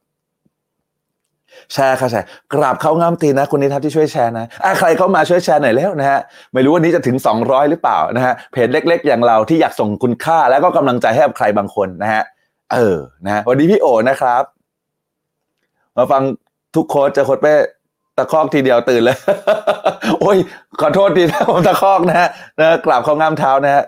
[1.72, 6.18] แชร์ค่ะแชร์กราบเข้างามตีนะ คุณนิทัศน์ที่ช่วยแชร์นะอะใครเข้ามาช่วยแชร์หน่อยแล้วนะฮะ
[6.53, 12.24] ไม่รู้วันนี้จะถึง 200 หรือเปล่านะฮะเพจเล็ก ๆ อย่างเราที่อยากส่งคุณค่า แล้วก็กำลังใจให้กับใครบางคนนะฮะ
[12.72, 14.44] เออนะวันนี้พี่โอนะครับ
[15.96, 16.22] มาฟัง
[16.74, 17.54] ทุกโค้ชจอโค้ชเป้
[18.16, 19.16] ตะคอกทีเดียวตื่นเลย
[20.20, 20.37] โอ้ย
[20.80, 22.28] ขอโทษทีนะผมตะคอกนะฮะ
[22.61, 23.85] นะกราบเข้างามเท้านะฮะ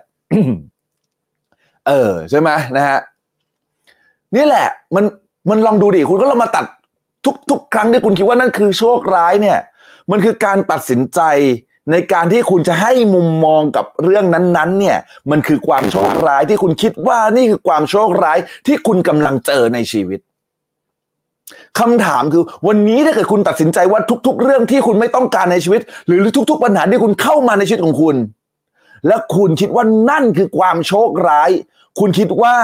[1.88, 2.99] เออ ใช่ไหมนะฮะ
[4.37, 5.05] นี่แหละ มัน
[5.51, 6.64] มันลองดูดิคุณก็ลองมาตัด
[7.25, 9.59] ทุกทุกครั้งที่คุณคิดว่านั่นคือโชคร้ายเนี่ย
[10.11, 11.21] มันคือการตัดสินใจ
[11.90, 14.99] ในการที่คุณจะให้มุมมองกับเรื่องนั้นๆ เนี่ย
[15.31, 20.21] มันคือความโชคร้ายที่คุณคิดว่านี่คือความโชคร้ายที่คุณกำลังเจอในชีวิต
[21.79, 28.16] คำถามคือวันนี้ถ้าเกิดคุณตัดสินใจว่าทุก ๆ เรื่องที่คุณไม่ต้องการในชีวิต หรือทุก ๆ ปัญหาที่คุณเข้ามาในชีวิตของคุณ
[29.07, 31.51] และคุณคิดว่านั่นคือความโชคร้าย
[31.99, 32.55] คุณคิดว่า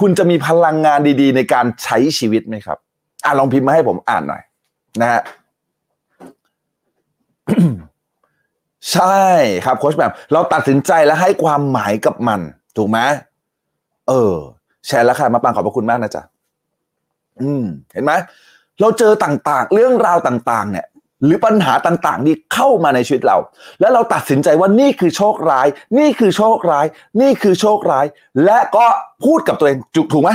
[0.00, 2.78] คุณจะมีพลังงานดี ๆ ในการใช้ชีวิตไหมครับ
[3.24, 4.42] อะลองพิมพ์มาให้ผมอ่านหน่อย
[5.00, 5.22] นะฮะ
[8.92, 9.20] ใช่
[9.64, 12.40] ครับโค้ชแบบเราตัดสินใจและให้ความหมายกับมัน
[12.76, 12.98] ถูกไหม
[14.08, 14.34] เออ
[14.86, 16.22] แชร์แล้วค่ะมาปังขอบพระคุณมากนะจ๊ะ
[17.40, 18.12] อืม เห็นไหม
[18.80, 20.86] เราเจอต่างๆ เรื่องราวต่างๆ เนี่ย
[21.24, 23.36] หรือปัญหาต่างๆ นี่เข้ามาในชีวิตเรา
[23.80, 25.66] แล้วเราตัดสินใจว่านี่คือโชคร้าย
[25.98, 26.86] นี่คือโชคร้าย
[27.20, 28.06] นี่คือโชคร้าย
[28.44, 28.86] และก็
[29.24, 30.30] พูดกับตัวเองจุถูกไหม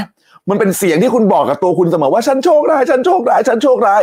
[0.50, 4.02] มันเป็นเสียงที่คุณบอกกับตัวคุณเสมอว่าฉันโชคร้ายฉันโชคร้ายฉันโชคร้าย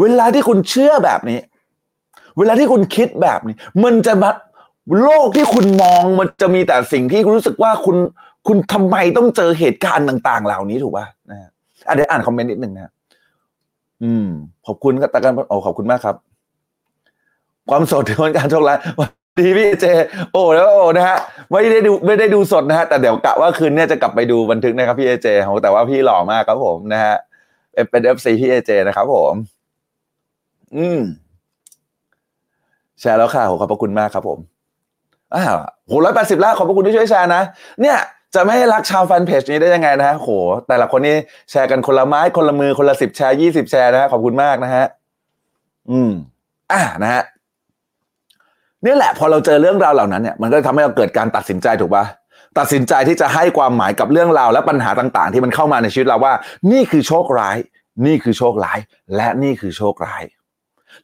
[0.00, 1.38] เวลาที่คุณเชื่อแบบนี้
[2.40, 4.30] เวลาที่คุณคิดแบบนี้ มันจะมา
[5.02, 7.96] โลกที่คุณมองมันจะมีแต่สิ่งที่คุณรู้สึกว่าคุณ
[8.46, 11.50] คุณทำไมต้องเจอเหตุการณ์ต่าง ๆ เหล่านี้ถูกป่ะนะฮะ
[11.94, 12.92] เดี๋ยวอ่านคอมเมนต์นิดหนึ่งนะ
[14.02, 14.26] อืม
[14.66, 16.16] ขอบคุณครับตะกันโอ้ขอบคุณมากครับ
[17.70, 18.78] ความสดถือเป็นการโชคร้าย
[19.38, 19.86] ดีพี่เจ
[20.32, 21.18] โอ้แล้วโอ้นะฮะ
[21.50, 27.14] ไม่ได้ดูไม่ได้ดูสดนะฮะแต่เดี๋ยวกะว่าคืนนี้จะกลับไปดูบันทึกนะครับพี่เอเจโหแต่ว่าพี่หล่อมากครับผมนะฮะ
[27.90, 29.34] เป็น FC พี่เอเจนะครับผม
[30.76, 31.00] อืม
[33.00, 34.38] แชร์แล้วค่ะโหขอบพระคุณมากครับผม
[35.34, 35.56] อ้าว
[35.88, 37.42] โหร้อยแปดสิบแล้วขอบพระคุณที่ช่วยแชร์นะ
[37.82, 37.98] เนี่ย
[38.34, 40.30] จะไม่ให้รักชาวแฟนเพจนี้ได้ยังไงนะฮะโห
[40.68, 41.16] แต่ละคนนี่
[41.50, 44.84] แชร์กันคนละไม้คนละมือคนละสิบแชร์ยี่สิบแชร์นะฮะขอบคุณมากนะฮะ
[45.90, 46.12] อืม
[46.72, 47.22] อ่านะฮะ
[48.84, 52.04] นี่แหละ พอเราเจอเรื่องราวเหล่านั้นเนี่ยมันก็ทำให้เราเกิดการตัดสินใจถูกปะ
[52.58, 56.32] ตัดสินใจที่จะให้ความหมายกับเรื่องราวและปัญหาต่าง ๆ ที่มันเข้ามาในชีวิตเราว่า
[56.72, 57.56] นี่คือโชคร้าย
[58.06, 58.78] นี่คือโชคร้าย
[59.16, 60.22] และนี่คือโชคร้าย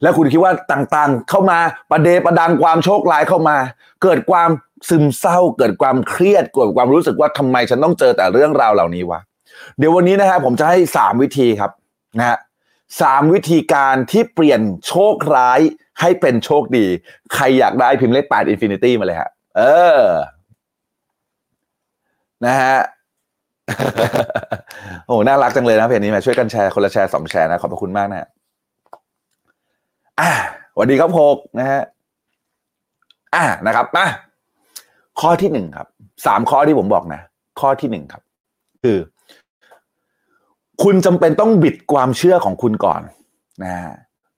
[0.01, 1.59] แล้วคุณคิดว่าต่างๆ เข้ามา
[1.91, 3.57] ประเดประดังความโชคร้ายเข้ามา
[4.03, 4.49] เกิดความ
[4.89, 9.19] ซึมเศร้า เกิดความเครียดเกิดความรู้สึกว่าทำไมฉันต้องเจอแต่เรื่องราวเหล่านี้วะ
[9.77, 11.71] เดี๋ยววันนี้นะฮะผมจะให้สามวิธีครับ
[12.19, 12.37] นะฮะ
[13.01, 15.59] สามวิธีการที่เปลี่ยนโชคร้าย
[15.99, 16.85] ให้เป็นโชคดี
[17.33, 19.61] ใครอยากได้พิมพ์เลขแปด infinity มาเลยฮะเอ
[19.99, 20.03] อ
[22.45, 22.77] นะฮะ
[25.07, 28.27] โอ้น่ารักจังเลยนะเพจนี้มาช่วยกันแชร์คนละแชร์สองแชร์นะ ขอบพระคุณมากนะ
[30.19, 30.31] อ่า
[30.73, 31.81] สวัสดีครับโพกนะฮะ
[33.35, 34.07] อ่านะครับมา
[35.19, 35.87] ข้อที่หนึ่งครับ
[36.25, 37.21] สามข้อที่ผมบอกนะ
[37.59, 38.23] ข้อที่หนึ่งครับ
[38.83, 38.97] คือ
[40.83, 43.01] คุณจำเป็นต้องบิดความเชื่อของคุณก่อน
[43.63, 43.93] นะฮะ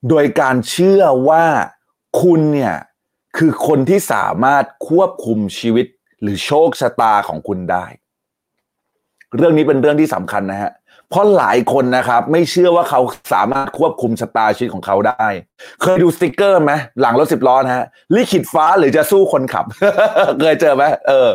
[0.10, 1.46] โดยการเชื่อว่า
[2.22, 2.76] คุณเนี่ย
[3.38, 5.86] คือคนที่สามารถควบคุมชีวิต
[6.22, 7.86] หรือโชคชะตาของคุณได้
[9.38, 10.72] เรื่องนี้เป็นเรื่องที่สำคัญนะฮะ
[11.10, 13.02] เพราะหลายคนนะครับไม่เชื่อว่าเขา
[13.34, 15.28] สามารถควบคุมชะตาชีวิตของเขาได้
[15.82, 19.66] เคยดูสติกเกอร์ไหมหลังรถสิบล้อนะฮะลิขิตฟ้าหรือจะสู้คนขับ
[20.42, 21.30] เคยเจอไหมเออ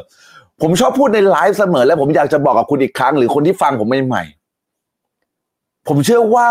[0.62, 6.50] ผมชอบพูดในไลฟ์เสมอ และผมอยากจะบอกกับคุณอีกครั้ง หรือคนที่ฟังผมใหม่ๆผมเชื่อว่า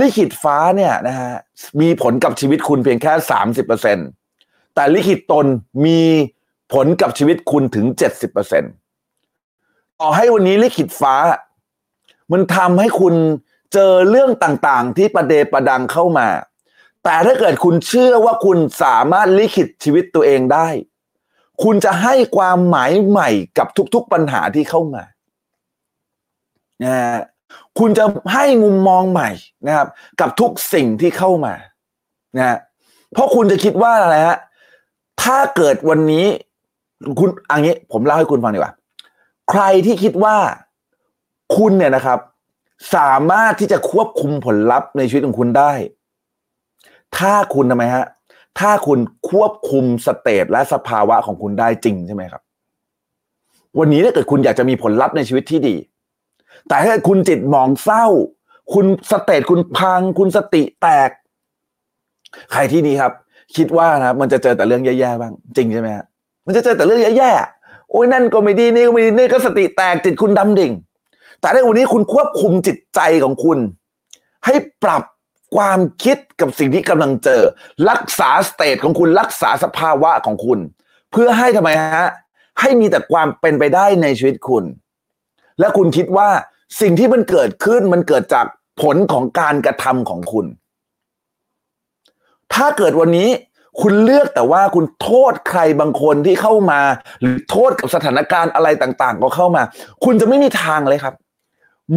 [0.00, 1.32] ลิขิตฟ้าเนี่ยนะฮะ
[1.80, 3.98] มีผลกับชีวิตคุณเพียงแค่สามสิบเปอร์เซ็น
[4.74, 5.46] แต่ลิขิตตน
[5.86, 6.00] มี
[6.72, 11.14] ผลกับชีวิตคุณถึงเจ็ดสิบเปอร์เซ็นต่่อให้วันนี้ลิขิตฟ้า
[12.32, 13.14] มันทำให้คุณ
[13.72, 16.28] เจอเรื่องต่างๆ ที่ประเดประดังเข้ามา
[17.04, 20.68] แต่ถ้าเกิดคุณเชื่อว่าคุณสามารถลิขิตชีวิตตัวเองได้
[21.62, 25.02] คุณจะให้ความหมายใหม่กับทุกๆปัญหาที่เข้ามา
[26.84, 26.94] นะ
[27.78, 29.30] คุณจะให้มุมมองใหม่
[29.66, 29.88] นะครับ
[30.20, 31.54] กับทุกสิ่งที่เข้ามา
[32.36, 32.56] นะ
[33.12, 34.38] เพราะคุณจะคิดว่าอะไรฮะ
[35.22, 36.26] ถ้าเกิดวันนี้
[37.20, 38.72] คุณอันนี้ผมเล่าให้คุณฟังดีกว่า
[39.50, 40.36] ใครที่คิดว่า
[41.56, 42.18] คุณเนี่ยนะครับ
[42.94, 45.72] สามารถที่จะควบคุมผลลัพธ์ในชีวิตของคุณได้
[47.18, 48.06] ถ้าคุณทำไมฮะ
[48.60, 48.98] ถ้าคุณ
[49.30, 52.42] ควบคุมสเตตและสภาวะของคุณได้จริงใช่ไหมครับ
[53.78, 55.76] วันนี้ถ้าเกิดคุณอยากจะมีผลลัพธ์ในชีวิตที่ดี
[56.68, 58.06] แต่ถ้าคุณจิตหมองเศร้า
[58.74, 61.10] คุณ state คุณพัง คุณสติแตก
[62.52, 63.12] ใครที่นี้ครับ
[63.56, 66.04] คิดว่านะมันจะเจอแต่เรื่องแย่ๆบ้าง จริงใช่ไหมฮะ
[66.46, 67.61] มันจะเจอแต่เรื่องแย่ๆ
[67.92, 70.72] โอ้ยนั่นก็ไม่ดีนี่ก็ไม่ดีนี่ก็สติแตกจิตคุณดำดิ่ง
[71.40, 73.58] แต่ในวันนี้คุณควบคุมจิตใจของคุณ
[74.46, 75.02] ให้ปรับ
[75.56, 77.42] ความคิดกับสิ่งที่กำลังเจอ
[77.90, 80.58] รักษา state ของคุณรักษาสภาวะของคุณ
[81.10, 82.08] เพื่อให้ทำไมฮะ
[82.60, 84.64] ให้มีแต่ความเป็นไปได้ในชีวิตคุณ
[85.58, 86.28] และคุณคิดว่า
[86.80, 88.46] สิ่งที่มันเกิดขึ้นมันเกิดจาก
[88.82, 90.46] ผลของการกระทำของคุณ
[92.54, 93.28] ถ้าเกิดวันนี้
[93.80, 96.80] คุณเลือกแต่ว่าคุณโทษใครบางคนที่เข้ามา
[97.20, 99.62] หรือโทษกับสถานการณ์อะไรต่างๆ ก็เข้ามา
[100.04, 101.14] คุณจะไม่มีทางเลยครับ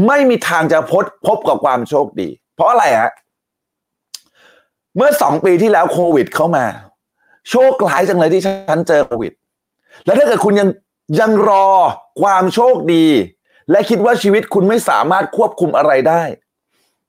[0.08, 3.12] ไม่มีทางจะพบพบกับความโชคดี เพราะอะไรฮะ
[4.96, 6.66] เมื่อสองปีที่แล้วโควิดเข้ามา
[7.50, 9.32] โชคร้ายจังเลยที่ฉันเจอโควิด
[10.06, 10.70] แล้วถ้าเกิดคุณยัง
[11.20, 11.68] ยังรอ
[12.22, 13.06] ความโชคดี
[13.72, 16.24] และคิดว่าชีวิตคุณไม่สามารถควบคุมอะไรได้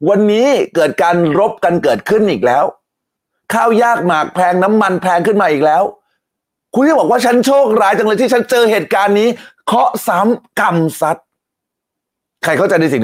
[0.09, 2.65] วันนี้เกิดการรบกันเกิดขึ้นอีกแล้ว
[3.53, 5.83] ข้าวยากหมากแพงน้ำมันแพงขึ้นมาอีกแล้ว
[6.75, 9.29] คุณจะบอกว่าฉันโชคร้ายจังเลยที่ฉันเจอเหตุการณ์นี้
[9.67, 11.17] เคาะซ้ำกรรมซัด
[12.45, 13.03] ใครเข้าใจในสิ่ง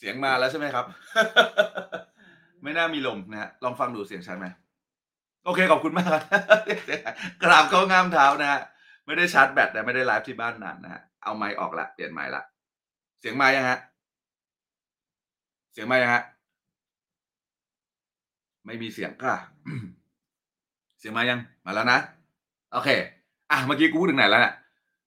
[0.00, 0.86] เสียงมาแล้วใช่ไหมครับ
[2.62, 4.46] ไม่น่ามีลมนะฮะลองฟังดูเสียงชัดไหม
[5.44, 6.22] โอเคขอบคุณมากครับ
[7.42, 8.60] กราบเข้างามเท้านะฮะ
[9.06, 12.42] ไม่ได้ชาร์จแบตแต่ไม่ได้ไลฟ์ที่บ้านนานนะฮะเอาไมค์ออกละเปลี่ยนไมค์ละ
[13.20, 13.78] เสียงมายังฮะ
[15.72, 16.22] เสียงมายังฮะ
[18.66, 19.36] ไม่มีเสียงค่ะ
[20.98, 21.98] เสียงมายังมาแล้วนะ
[22.72, 22.88] โอเค
[23.50, 24.54] อะเมื่อกี้กูพูดถึงไหนแล้วเนี่ย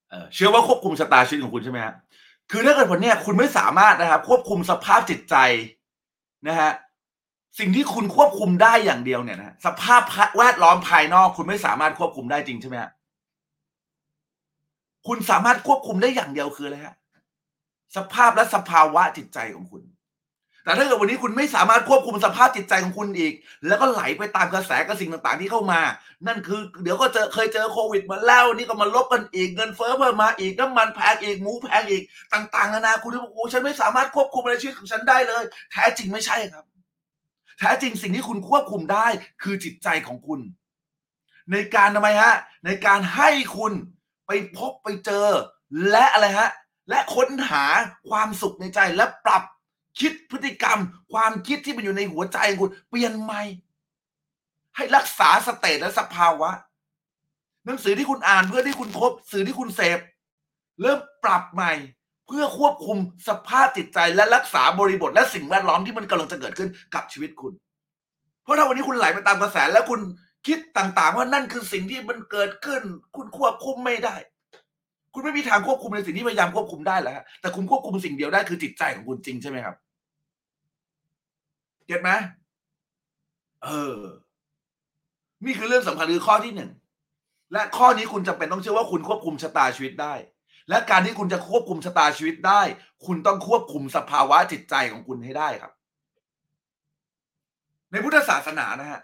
[0.09, 1.93] เออเชื่อว่าควบคุมชะตาชีวิตของคุณใช่ไหมฮะ
[2.55, 5.35] คือถ้าเกิดผลเนี่ยคุณไม่สามารถนะครับ ควบคุมสภาพจิตใจ
[6.47, 6.71] นะฮะ
[7.59, 10.01] สิ่งที่คุณควบคุมได้อย่างเดียวเนี่ยนะสภาพ
[10.37, 12.91] แวดล้อมภายนอก คุณไม่สามารถควบคุมได้จริงใช่ไหมฮะ
[15.07, 16.95] คุณสามารถควบคุมได้อย่างเดียวคืออะไรฮะ
[17.95, 19.83] สภาพและสภาวะจิตใจของคุณ
[20.63, 23.33] แต่ถ้าเกิดวันนี้คุณไม่สามารถควบคุมสภาพจิตใจของคุณอีก
[23.67, 25.81] แล้วก็ไหลไปตามกระแสกับสิ่งต่างๆ ที่เข้ามา
[26.27, 36.65] นั่นคือ เดี๋ยวก็เจอเคยเจอโควิดมาแล้วนี่ก็มาลบกันอีกเงินเฟ้อเพิ่มมาอีกน้ำมันแพงอีกหมูแพงอีกต่างๆนานาคุณบอกโอ้ฉันไม่สามารถควบคุมอะไรชีวิตของฉันได้เลย แท้จริงไม่ใช่ครับ
[37.59, 39.07] แท้จริงสิ่งที่คุณควบคุมได้
[39.43, 40.39] คือจิตใจของคุณ
[41.51, 42.33] ในการทำไมฮะ
[42.65, 43.73] ในการให้คุณ
[44.27, 45.27] ไปพบไปเจอ
[45.91, 46.49] และอะไรฮะ
[46.89, 47.65] และค้นหา
[48.09, 49.43] ความสุขในใจและปรับ
[49.99, 50.79] คิดพฤติกรรม
[51.13, 53.41] ความคิดที่มันอยู่ในหัวใจคุณเปลี่ยนใหม่
[54.75, 56.49] ให้รักษาสเตตและสภาวะ
[57.65, 59.99] หนังสือที่คุณอ่านเพื่อที่คุณคบสื่อที่คุณเสพ
[60.81, 61.73] เริ่มปรับใหม่
[62.27, 67.53] เพื่อควบคุมสภาพจิตใจและรักษาบริบท และสิ่งแวดล้อมที่มันกำลังจะเกิดขึ้นกับชีวิตคุณ
[68.43, 69.99] เพราะถ้าวันนี้คุณไหลไปตามกระแสแล้วคุณ
[70.47, 72.81] คิดต่างๆ ว่านั่นคือสิ่งที่มันเกิดขึ้น
[73.15, 74.15] คุณควบคุมไม่ได้
[75.13, 79.75] คุณไม่มีทางควบคุมในสิ่งที่พยายามควบคุมได้แล้วแต่คุณควบคุมสิ่งเดียวได้คือจิตใจของคุณจริงใช่ไหมครับ
[81.87, 82.11] เก็ตไหม
[83.63, 83.97] เออ
[85.45, 86.71] นี่คือเรื่องสำคัญคือข้อที่หนึ่ง
[87.53, 90.13] และข้อนี้คุณจะเป็นต้องเชื่อว่าคุณควบคุมชะตาชีวิตได้
[90.69, 92.61] และการที่คุณจะควบคุมชะตาชีวิตได้
[93.05, 95.71] คุณต้องควบคุมสภาวะจิตใจของคุณให้ได้ครับ
[97.91, 99.01] ในพุทธศาสนานะฮะ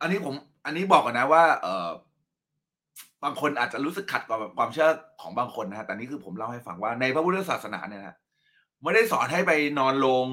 [0.00, 0.34] อันนี้ผม
[0.64, 1.88] อันนี้บอกก่อนนะว่า เออ
[3.24, 4.88] บางคนอาจจะรู้สึกขัดกับความเชื่อ
[5.22, 8.16] ของบางคนนะฮะแต่นี่คือผมเล่าให้ฟังว่าในพระพุทธศาสนาเนี่ยนะ
[8.82, 10.26] ไม่ได้สอนให้ไปนอนลง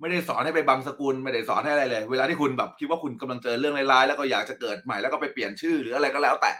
[0.00, 6.52] ไม่ได้สอนให้ไปบังสกุล ไม่ได้สอนให้อะไรเลย เวลาที่คุณแบบคิดว่าคุณกำลังเจอเรื่องร้ายๆแล้วก็อยากจะเกิดใหม่แล้วก็ไปเปลี่ยนชื่อหรืออะไรก็แล้วแต่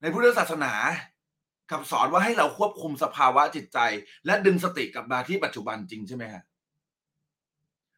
[0.00, 0.72] ในพุทธศาสนา
[1.70, 3.78] คำสอนว่าให้เราควบคุมสภาวะจิตใจ
[4.26, 6.42] และดึงสติกลับมาที่ปัจจุบันจริงใช่ไหมฮะ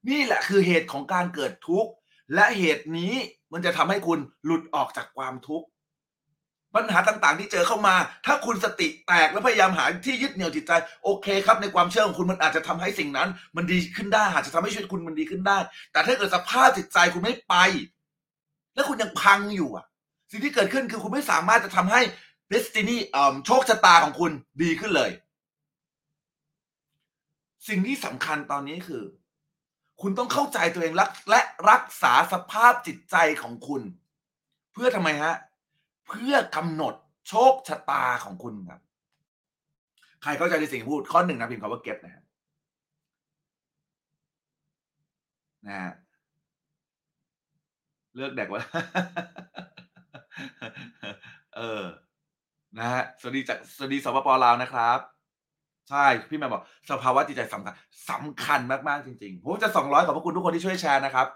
[0.09, 1.91] นี่แหละคือเหตุของการเกิดทุกข์
[2.35, 3.15] และเหตุนี้
[3.53, 5.67] มันจะทำให้คุณหลุดออกจากความทุกข์
[6.75, 7.95] ปัญหาต่างๆ ที่เจอเข้ามา
[8.27, 10.73] ถ้าคุณสติแตกแล้วพยายามหาที่ยึดเหนี่ยวจิตใจ
[11.05, 15.59] โอเคครับ ในความเชื่อของคุณมันอาจจะทำให้สิ่งนั้น มันดีขึ้นได้อาจจะทำให้ชีวิตคุณมันดีขึ้นได้
[15.93, 17.55] แต่ถ้าเกิดสภาพจิตใจคุณไม่ไป
[18.75, 19.87] แล้วคุณยังพังอยู่อะ
[20.31, 22.01] สิ่งที่เกิดขึ้นคือคุณไม่สามารถจะทำให้
[22.53, 22.97] destiny
[23.47, 25.11] โชคชะตาของคุณดีขึ้นเลย
[27.69, 29.03] สิ่งที่สำคัญตอนนี้คือ
[30.01, 30.95] คุณต้องเข้าใจตัวเอง
[31.31, 33.83] และรักษาสภาพจิตใจของคุณ
[34.73, 35.35] เพื่อทำไมฮะ
[36.11, 36.95] เพื่อกำหนด
[37.29, 38.81] โชคชะตาของคุณครับ
[40.23, 42.23] ใครเข้าใจในสิ่งพูดข้อหนึ่งนะพิมพ์คำว่าเก็ตนะฮะ
[45.67, 45.93] นะฮะ
[48.17, 48.63] เลิกแดกวะ
[51.57, 51.85] เออ
[52.79, 54.99] นะฮะสวัสดีจากสวัสดีสปปลาวนะครับ
[55.91, 57.75] ใช่ พี่แม่บอก สภาวะจิตใจสำคัญ
[58.11, 61.27] สำคัญมาก ๆ จริงๆผมจะสองร้อยขอบพระคุณทุกคนที่ช่วยแชร์นะครับ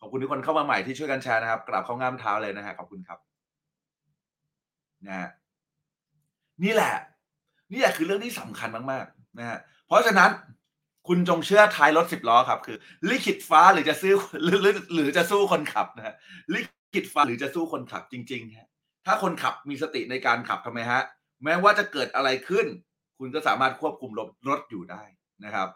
[0.00, 3.18] ขอบคุณทุกคนเข้ามาใหม่ที่ช่วยกันแชร์นะครับ กราบเข้างามเท้าเลยนะฮะขอบคุณครับ
[5.06, 5.28] นะฮะ
[6.64, 6.94] นี่แหละ
[7.72, 10.30] นี่แหละคือเรื่องที่สำคัญมากๆนะฮะเพราะฉะนั้น
[11.08, 12.76] คุณจงเชื่อท้ายรถสิบล้อครับ คือ
[13.10, 14.12] ลิขิตฟ้าหรือจะซื้อ
[14.44, 16.14] หรือหรือหรือจะสู้คนขับนะฮะ
[16.54, 16.60] ลิ
[16.94, 18.68] ขิตฟ้าหรือจะสู้คนขับจริงๆฮะ
[19.06, 21.02] ถ้าคนขับมีสติในการขับทำไมฮะ
[21.44, 22.66] แม้ว่าจะเกิดอะไรขึ้น
[23.18, 25.02] คุณก็สามารถควบคุมรถรถอยู่ได้
[25.44, 25.68] นะครับ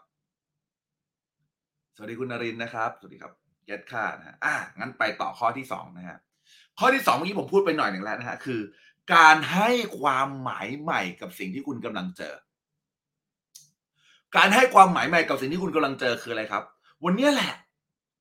[1.95, 3.33] สวัสดีคุณนรินนะครับ สวัสดีครับ
[3.65, 6.17] เก็ตค่านะฮะอะงั้นไปต่อข้อที่สองนะฮะ
[6.79, 8.59] ข้อที่สองเมื่อกี้ผมพูดไปหน่อยหนึ่งแล้วนะฮะคือ
[9.15, 12.33] การให้ความหมายใหม่กับสิ่งที่คุณกำลังเจอ
[14.37, 16.63] การให้ความหมายใหม่กับสิ่งที่คุณกำลังเจอคืออะไรครับ
[17.05, 17.53] วันนี้แหละ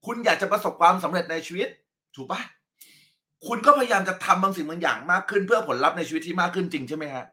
[0.06, 1.68] คุณอยากจะประสบความสำเร็จในชีวิต
[2.16, 2.40] ถูกปะ
[3.46, 7.24] คุณก็พยายามจะทำบางสิ่งบางอย่างมากขึ้น เพื่อผลลัพธ์ในชีวิตที่มากขึ้นจริงใช่ไหมฮะ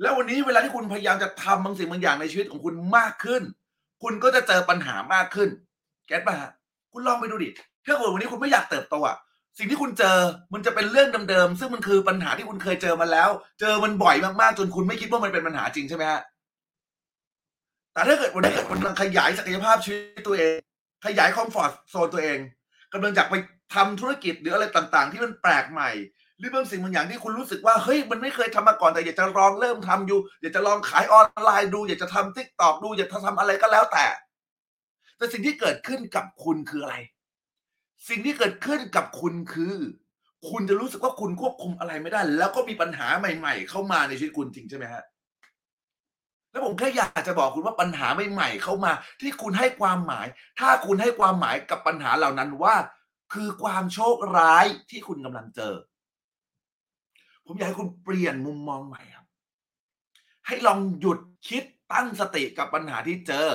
[0.00, 3.42] แล้ววันนี้เวลาที่คุณพยายามจะทำบางสิ่งบางอย่างในชีวิตของคุณมากขึ้น
[4.02, 5.48] คุณก็จะเจอปัญหามากขึ้น
[6.06, 6.50] get ป่ะฮะ
[6.92, 7.48] คุณลองไปดูดิ
[7.86, 9.16] ถ้าเกิดวันนี้คุณไม่อยากเติบโตอะ
[9.58, 10.18] สิ่งที่คุณเจอ
[10.52, 13.28] มันจะเป็นเรื่องเดิมๆซึ่งมันคือปัญหาที่คุณเคยเจอมาแล้ว
[13.60, 16.20] เจอมันบ่อยมากๆจนคุณไม่คิดว่ามันเป็นปัญหาจริงใช่ไหมฮะ
[17.92, 20.56] แต่ถ้าเกิดวันนี้คุณกำลังขยายศักยภาพชีวิตตัวเอง
[21.06, 22.38] ขยาย comfort zone ตัวเอง
[22.92, 23.34] กำลังอยากไป
[23.74, 25.90] ทำธุรกิจหรืออะไรต่างๆ ที่มันแปลกใหม่
[26.38, 34.06] หรือบางสิ่งบางอย่างที่คุณรู้สึกว่าเฮ้ยมันไม่เคยทำมาก่อนแต่อยากจะลองเริ่มทำอยู่ อยากจะลองขายออนไลน์ดู อยากจะทำทิกตอกดู อยากจะทำอะไรก็แล้วแต่
[35.16, 36.96] แต่สิ่งที่เกิดขึ้นกับคุณคืออะไร
[38.08, 39.76] สิ่งที่เกิดขึ้นกับคุณคือ
[40.50, 45.02] คุณจะรู้สึกว่าคุณควบคุมอะไรไม่ได้ แล้วก็มีปัญหาใหม่ ๆ เข้ามาในชีวิตคุณจริงใช่ไหมฮะ
[46.50, 50.26] แล้วผมแค่อยากจะบอกคุณว่าปัญหาใหม่ๆเข้ามา ที่คุณให้ความหมาย
[50.60, 52.76] ถ้าคุณให้ความหมายกับปัญหาเหล่านั้นว่า
[53.32, 55.74] คือความโชคร้ายที่คุณกำลังเจอ
[57.46, 59.26] ผมอยากให้คุณเปลี่ยนมุมมองใหม่ครับ
[60.46, 63.48] ให้ลองหยุดคิดตั้งสติกับปัญหาที่เจอ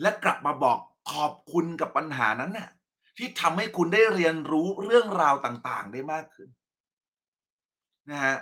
[0.00, 0.78] และกลับมาบอก
[1.12, 2.70] ขอบคุณกับปัญหานั้นน่ะ
[3.16, 6.48] ที่ทำให้คุณได้เรียนรู้เรื่องราวต่างๆ ได้มากขึ้น
[8.10, 8.36] นะฮะ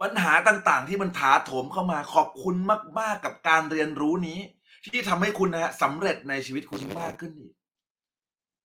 [0.00, 2.56] ปัญหาต่างๆ ที่มันถาโถมเข้ามาขอบคุณ
[2.98, 4.38] มาก ๆ กับการเรียนรู้นี้
[4.86, 7.52] ที่ทำให้คุณนะฮะสำเร็จในชีวิตคุณมากขึ้นอีก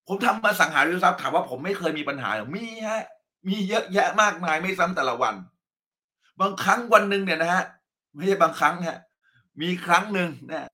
[0.08, 3.04] ผมทำมาสังหาริมทรัพย์ถามว่าผมไม่เคยมีปัญหาหรือมีฮะ
[3.48, 5.36] มีเยอะแยะมากมายไม่ซ้ำแต่ละวัน
[6.42, 7.64] บางครั้งวันหนึ่งเนี่ยนะฮะ
[8.14, 9.00] ไม่ใช่บางครั้งฮะ
[9.62, 10.70] มีครั้งหนึ่งนะ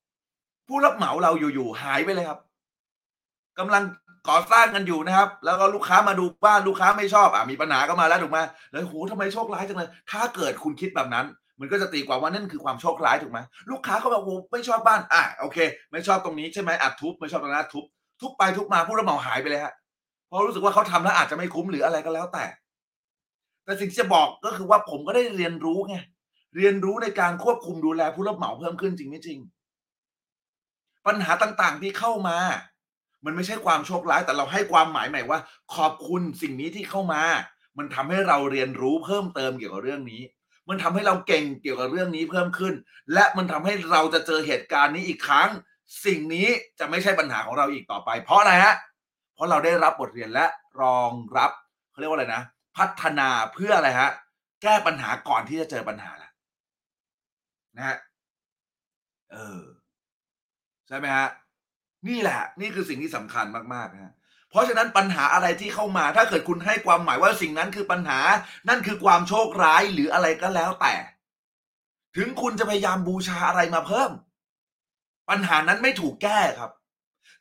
[0.68, 2.40] ผู้รับเหมาเราอยู่ๆหายไปเลยครับ
[3.60, 3.84] กำลัง
[4.30, 8.40] ก่อสร้างกันอยู่นะครับ แล้วก็ลูกค้ามาดูบ้านลูกค้าไม่ชอบอะมีปัญหาก็มาแล้วถูกไหม
[8.72, 11.26] แล้วโหทำไมโชคร้ายจังเลย ถ้าเกิดคุณคิดแบบนั้น
[11.60, 13.40] มันก็จะตีความว่านั่นคือความโชคร้ายถูกไหม
[13.72, 15.58] ลูกค้าเขาบอกโอ้ไม่ชอบบ้านอะโอเค
[15.92, 17.86] ไม่ชอบตรงนี้ใช่ไหมอะทุบไม่ชอบตรงนั้นทุบ
[18.22, 19.74] ทุบไปทุบมาผู้รับเหมาหายไปเลยฮะ
[20.28, 22.46] เพราะรู้สึกว่าเขาทำแล้วอาจจะไม่คุ้มหรืออะไรก็แล้วแต่
[23.66, 25.96] แต่สิ่งที่จะบอกก็คือว่าผมก็ได้เรียนรู้ไง
[26.58, 29.40] เรียนรู้ในการควบคุมดูแลผู้รับเหมาเพิ่มขึ้นจริงไม่จริง
[31.08, 32.38] ปัญหาต่างๆที่เข้ามา
[33.26, 35.40] มันไม่ใช่ความโชคร้ายแต่เราให้ความหมายใหม่ว่า
[35.76, 37.24] ขอบคุณสิ่งนี้ที่เข้ามา
[37.78, 40.22] มันทำให้เราเรียนรู้เพิ่มเติมเกี่ยวกับเรื่องนี้
[40.70, 42.74] มันทำให้เราเก่งเกี่ยวกับเรื่องนี้เพิ่มขึ้น
[43.14, 45.50] และมันทำให้เราจะเจอเหตุการณ์นี้อีกครั้ง
[46.06, 46.48] สิ่งนี้
[46.80, 48.76] จะไม่ใช่ปัญหาของเราอีกต่อไป เพราะอะไรฮะ
[49.36, 50.46] เพราะเราได้รับบทเรียนและ
[50.82, 51.52] รองรับ
[51.92, 52.44] เขาเรียกว่าอะไรนะ
[52.78, 54.10] พัฒนาเพื่ออะไรฮะ
[54.62, 56.32] แก้ปัญหาก่อนที่จะเจอปัญหาล้ว
[57.78, 57.98] นะฮะ
[59.32, 59.62] เออ
[60.88, 61.28] ใช่ไหมฮะ
[62.08, 64.14] นี่แหละ นี่คือสิ่งที่สำคัญมากๆนะฮะ
[64.50, 68.20] เพราะฉะนั้นปัญหาอะไรที่เข้ามาถ้าเกิดคุณให้ความหมายว่าสิ่งนั้นคือปัญหา
[68.70, 70.94] นั่นคือความโชคร้ายหรืออะไรก็แล้วแต่
[72.18, 74.12] ถึงคุณจะพยายามบูชาอะไรมาเพิ่ม
[75.30, 76.72] ปัญหานั้นไม่ถูกแก้ครับ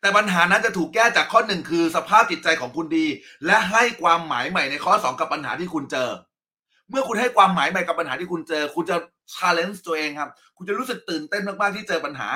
[0.01, 3.07] แต่ปัญหานั้นจะถูกแก้จากข้อหนึ่งคือสภาพจิตใจของคุณดี
[3.47, 6.11] และให้ความหมายใหม่ในข้อสองกับปัญหาที่คุณเจอ
[6.91, 8.97] เมื่อคุณให้ความหมายใหม่กับปัญหาที่คุณเจอ คุณจะ
[9.35, 12.29] challenge ตัวเองครับ คุณจะรู้สึกตื่นเต้นมากๆที่เจอปัญหา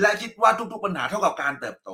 [0.00, 1.90] และคิดว่าทุกๆปัญหาเท่ากับการเติบโต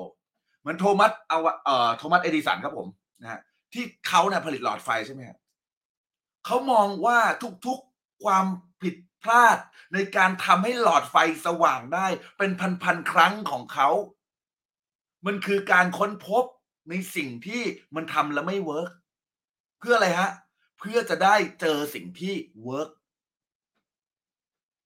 [0.60, 2.88] เหมือนโทมัสเอาเอ่อโทมัสเอดิสันครับผม
[3.20, 3.40] นะฮะ
[3.72, 5.38] ที่เขาเนี่ยผลิตหลอดไฟใช่ไหมครับ
[6.44, 7.18] เขามองว่า
[7.66, 8.46] ทุกๆความ
[8.82, 9.58] ผิดพลาด
[9.94, 12.06] ในการทำให้หลอดไฟสว่างได้
[12.38, 12.50] เป็น
[12.82, 13.88] พันๆครั้งของเขา
[15.26, 16.44] มันคือการค้นพบ
[16.90, 17.62] ในสิ่งที่
[17.94, 18.90] มันทำแล้วไม่ work
[19.78, 20.30] เพื่ออะไรฮะ
[20.78, 22.90] เพื่อจะได้เจอสิ่งที่ work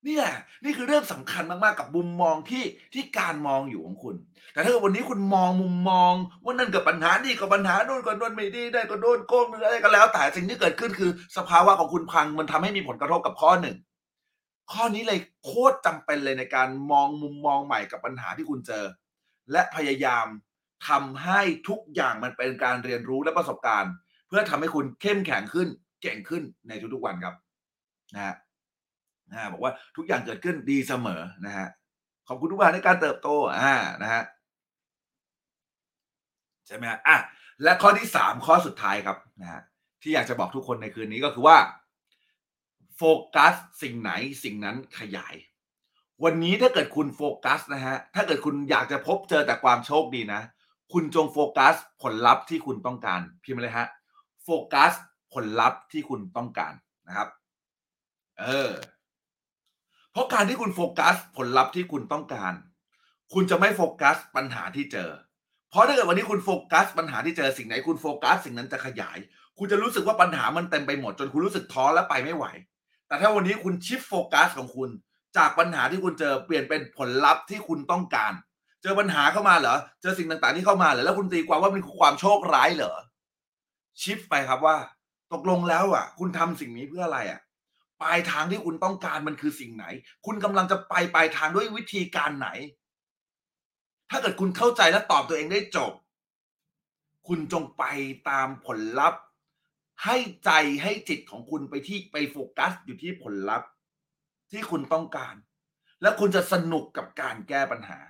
[0.07, 0.35] นี่แหละ
[0.65, 4.15] นี่คือเรื่องสำคัญมากๆกับมุมมองที่ที่การมองอยู่ของคุณ
[4.53, 6.13] แต่ถ้าวันนี้คุณมองมุมมอง
[6.45, 13.77] ว่านั่นกับปัญหานี่กับปัญหาโน่นก็โน่นไม่ดีได้ก็โดนโกงหรืออะไรก็แล้ว แต่สิ่งที่เกิดขึ้นคือ สภาวะของคุณพังมันทำให้มีผลกระทบกับข้อหนึ่ง
[14.73, 18.85] ข้อนี้เลยโคตรจำเป็นเลยในการมองมุมมองใหม่กับปัญหาที่คุณเจอ
[19.53, 20.27] และพยายาม
[20.89, 23.93] ทำให้ทุกอย่างมันเป็นการเรียนรู้และประสบการณ์
[24.29, 25.69] เพื่อทำให้คุณเข้มแข็งขึ้น
[26.03, 27.35] เก่งขึ้นในทุกๆวันครับ
[28.15, 28.35] นะฮะ
[29.31, 31.69] นะฮะบอกว่าทุกอย่างเกิดขึ้นดีเสมอนะฮะ
[32.29, 34.23] ขอบคุณทุกวันในการเติบโตอ่านะฮะ
[36.67, 37.17] ใช่ไหมอะ
[37.63, 39.61] และข้อที่สามข้อสุดท้ายครับนะฮะ
[40.03, 41.59] ที่อยากจะบอกทุกคนในคืนนี้ก็คือว่า
[42.97, 43.03] โฟ
[43.35, 44.13] กัสสิ่งไหน
[44.45, 45.35] สิ่งนั้นขยาย
[46.25, 50.43] วันนี้ถ้าเกิดคุณโฟกัสนะฮะถ้าเกิดคุณอยากจะพบเจอแต่ความโชคดีนะ
[50.93, 53.87] คุณจงโฟกัสผลลัพธ์ที่คุณต้องการพิมพ์เลยฮะ
[54.45, 54.93] โฟกัส
[55.33, 56.73] ผลลัพธ์ที่คุณต้องการ
[57.09, 57.29] นะครับ
[58.41, 58.71] เออ
[60.13, 62.53] เพราะการที่คุณโฟกัสผลลัพธ์ที่คุณต้องการ
[63.35, 65.11] คุณจะไม่โฟกัสปัญหาที่เจอ
[65.71, 69.19] เพราะถ้าเกิดวันนี้คุณโฟกัสปัญหาที่เจอสิ่งไหนคุณโฟกัสสิ่งนั้นจะขยาย
[69.59, 72.45] คุณจะรู้สึกว่าปัญหามันเต็มไปหมดจนคุณรู้สึกท้อและไปไม่ไหว
[73.07, 74.91] แต่ถ้าวันนี้คุณชิฟโฟกัสของคุณ
[75.37, 78.33] จากปัญหาที่คุณเจอเปลี่ยนเป็นผลลัพธ์ที่คุณต้องการ
[78.83, 82.95] เจอปัญหาเข้ามาเหรอ เจอสิ่งต่างๆที่เข้ามาเหรอแล้วคุณตีความว่าเป็นความโชคร้ายเหรอ
[84.01, 84.77] ชิฟไปครับว่า
[85.33, 87.41] ตกลงแล้วอะ คุณทำสิ่งนี้เพื่ออะไรอะ
[88.03, 89.85] ปลายทางที่คุณต้องการมันคือสิ่งไหน
[90.27, 92.49] คุณกำลังจะไปปลายทางด้วยวิธีการไหน
[94.11, 95.93] ถ้าเกิดคุณเข้าใจและตอบตัวเองได้จบ
[97.29, 97.85] คุณจงไป
[98.29, 99.23] ตามผลลัพธ์
[100.05, 100.51] ให้ใจ
[100.83, 103.69] ให้จิตของคุณไปที่ไปโฟกัสอยู่ที่ผลลัพธ์
[104.51, 105.35] ที่คุณต้องการ
[106.03, 108.01] และคุณจะสนุกกับการแก้ปัญหา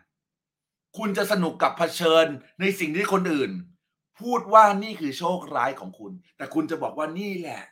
[0.99, 2.27] คุณจะสนุกกับเผชิญ
[2.61, 3.53] ในสิ่งที่คนอื่น
[4.21, 7.63] พูดว่านี่คือโชคร้ายของคุณ แต่คุณจะบอกว่านี่แหละ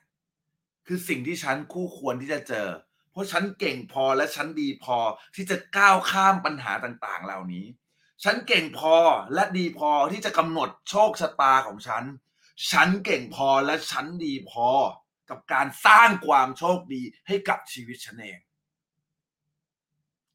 [0.88, 2.68] คือสิ่งที่ฉันคู่ควรที่จะเจอ
[3.12, 4.96] เพราะฉันเก่งพอและฉันดีพอ
[5.34, 7.66] ที่จะก้าวข้ามปัญหาต่างๆ เหล่านี้
[8.24, 8.94] ฉันเก่งพอ
[9.34, 12.04] และดีพอที่จะกำหนดโชคชะตาของฉัน
[12.70, 14.68] ฉันเก่งพอและฉันดีพอ
[15.30, 18.38] กับการสร้างความโชคดีให้กับชีวิตฉันเอง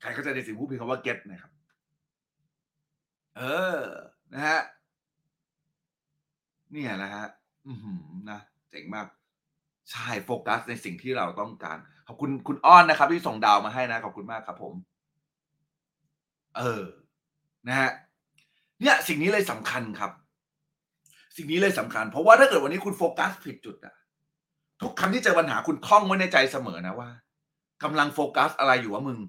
[0.01, 1.51] ใครเข้าใจในสิ่งที่พูดเพียงคำว่า get นะครับ
[3.37, 3.41] เอ
[3.77, 3.79] อ
[4.33, 4.61] นะฮะ
[6.71, 7.25] เนี่ยนะฮะ
[7.67, 8.39] อือหือนะ
[8.69, 9.07] เจ๋งมาก
[9.91, 11.77] ใช่โฟกัสในสิ่งที่เราต้องการ
[12.07, 14.73] ขอบคุณคุณอ้อนนะครับ ที่ส่งดาวมาให้นะ ขอบคุณมากครับผม
[16.57, 16.83] เออ
[17.67, 17.91] นะฮะ
[18.81, 20.11] เนี่ยสิ่งนี้เลยสำคัญครับ
[21.37, 23.95] สิ่งนี้เลยสำคัญ เพราะว่าถ้าเกิดวันนี้คุณโฟกัสผิดจุดอะ
[24.81, 27.09] ทุกครั้งที่เจอปัญหาคุณท่องไว้ในใจเสมอนะว่า
[27.83, 29.19] กำลังโฟกัสอะไรอยู่วะมึง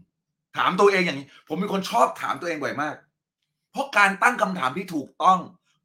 [0.56, 2.96] ถามตัวเองอย่างนี้ ผมเป็นคนชอบถามตัวเองบ่อยมาก
[3.72, 5.38] เพราะการตั้งคำถามที่ถูกต้อง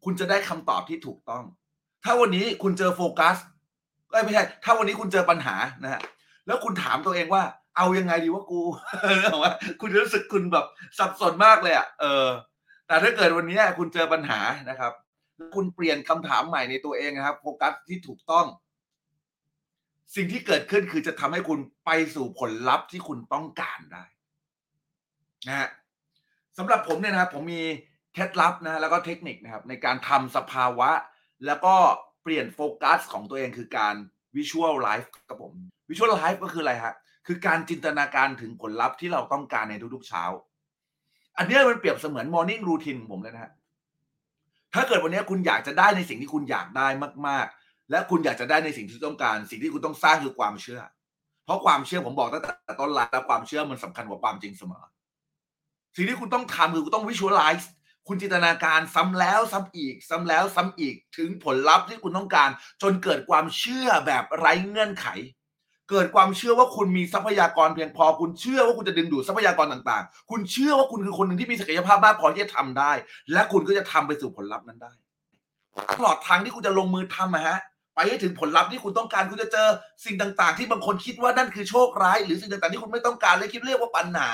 [0.03, 1.43] คุณจะได้คำตอบที่ถูกต้อง
[2.03, 3.37] ถ้าวันนี้คุณเจอโฟกัส
[4.23, 6.01] ไม่ใช่ ถ้าวันนี้คุณเจอปัญหานะฮะ
[6.47, 7.43] แล้วคุณถามตัวเองว่า
[7.77, 8.61] เอายังไงดีว่ากู
[9.19, 10.65] เรื่องว่าคุณรู้สึกคุณแบบ
[10.97, 12.27] สับสนมากเลยอะเออ
[12.87, 14.39] แต่ถ้าเกิดวันนี้คุณเจอปัญหา
[14.69, 14.93] นะครับ
[15.35, 18.45] แล้วคุณเปลี่ยนคำถามใหม่ในตัวเองนะครับโฟกัสที่ถูกต้อง
[20.15, 24.03] สิ่งที่เกิดขึ้นคือจะทำให้คุณไปสู่ผลลัพธ์ที่คุณต้องการได้
[25.47, 25.69] นะฮะ
[26.57, 27.63] สำหรับผมเนี่ยนะครับผมมี
[28.13, 30.91] เคล็ดลับนะแล้วก็เทคนิคนะครับ ในการทำสภาวะ
[31.45, 31.75] แล้วก็
[32.29, 33.95] ปลี่ยนโฟกัสของตัวเองคือการ
[34.35, 35.53] วิชวลไลฟ์กับผม
[35.89, 36.95] วิชวลไลฟ์ก็คืออะไรฮะ
[37.27, 40.23] คือการจินตนาการถึงผลลัพธ์ที่เราต้องการในทุกๆเช้า
[41.37, 43.51] อันนี้มันเปรียบเสมือนมอร์นิ่งรูทีนของผมเลยนะฮะ
[44.73, 46.87] ถ้าเกิดวันนี้คุณอยากจะได้ในสิ่งที่คุณอยากได้
[47.27, 50.81] มาก ๆ และคุณอยากจะได้ในสิ่งที่ต้องการ สิ่งที่คุณต้องสร้างคือความเชื่อ
[51.45, 54.83] เพราะความเชื่อผมบอกตั้งแต่ต้นไลฟ์แล้วความเชื่อมันสำคัญกว่าความจริงเสมอ
[55.95, 57.71] สิ่งที่คุณต้องทำคือคุณต้องวิชวลไลซ์
[58.09, 62.49] คุณจินตนาการซ้ำแล้วซ้ำอีก ซ้ำแล้วซ้ำอีกถึงผลลัพธ์ที่คุณต้องการ
[62.81, 65.07] จนเกิดความเชื่อแบบไร้เงื่อนไข
[65.89, 72.91] เกิดความเชื่อว่าคุณมีทรัพยากรเพียงพอ คุณเชื่อว่าคุณจะดึงดูดทรัพยากรต่าง ๆ คุณเชื่อว่าคุณคือคนหนึ่งที่มีศักยภาพมากพอที่จะทำได้
[73.33, 74.91] และคุณก็จะทำไปสู่ผลลัพธ์นั้นได้
[75.97, 77.59] ตลอดทางที่คุณจะลงมือทำอะฮะ
[77.95, 79.67] ไปให้ถึงผลลัพธ์ที่คุณต้องการคุณจะเจอ
[80.05, 84.31] สิ่งต่าง ๆ ที่บางคนคิดว่านั่นคือโชคร้าย หรือสิ่งต่างๆที่คุณไม่ต้องการเลยคิดเรียกว่าปัญหา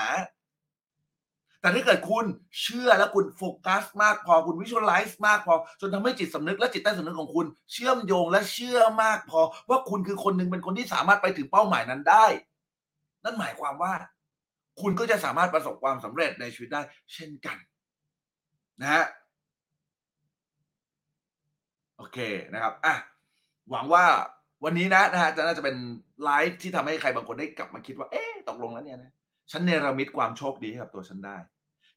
[1.65, 2.25] แต่ถ้าเกิดคุณ
[2.61, 12.25] เชื่อและคุณโฟกัสมากพอคุณวิชวลไลซ์มากพอ จนทำให้จิตสำนึกและจิตใต้สำนึกของคุณ เชื่อมโยงและเชื่อมากพอ ว่าคุณคือคนหนึ่งเป็นคนที่สามารถไปถึงเป้าหมายนั้นได้
[13.23, 13.93] นั่นหมายความว่า
[14.81, 16.81] คุณก็จะสามารถประสบความสำเร็จในชีวิตได้
[17.13, 17.57] เช่นกัน
[18.81, 19.05] นะฮะ
[21.97, 22.17] โอเค
[22.53, 22.95] นะครับอะ
[23.71, 24.05] หวังว่า
[24.63, 25.75] วันนี้นะนะฮะจะน่าจะเป็น
[26.23, 29.13] ไลฟ์ที่ทำให้ใครบางคนได้กลับมาคิดว่า เอ๊ะตกลงแล้วเนี่ยนะ
[29.51, 31.37] ฉันเนรมิตความโชคดีให้กับตัวฉันได้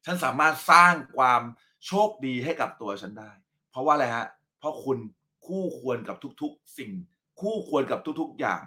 [0.05, 1.41] ฉันสามารถสร้างความ
[1.87, 3.31] โชคดีให้กับตัวฉันได้
[3.69, 4.27] เพราะว่าอะไรฮะ
[4.59, 4.97] เพราะคุณ
[5.45, 6.91] คู่ควรกับทุกๆ สิ่ง
[7.41, 8.61] คู่ควรกับทุกๆอย่าง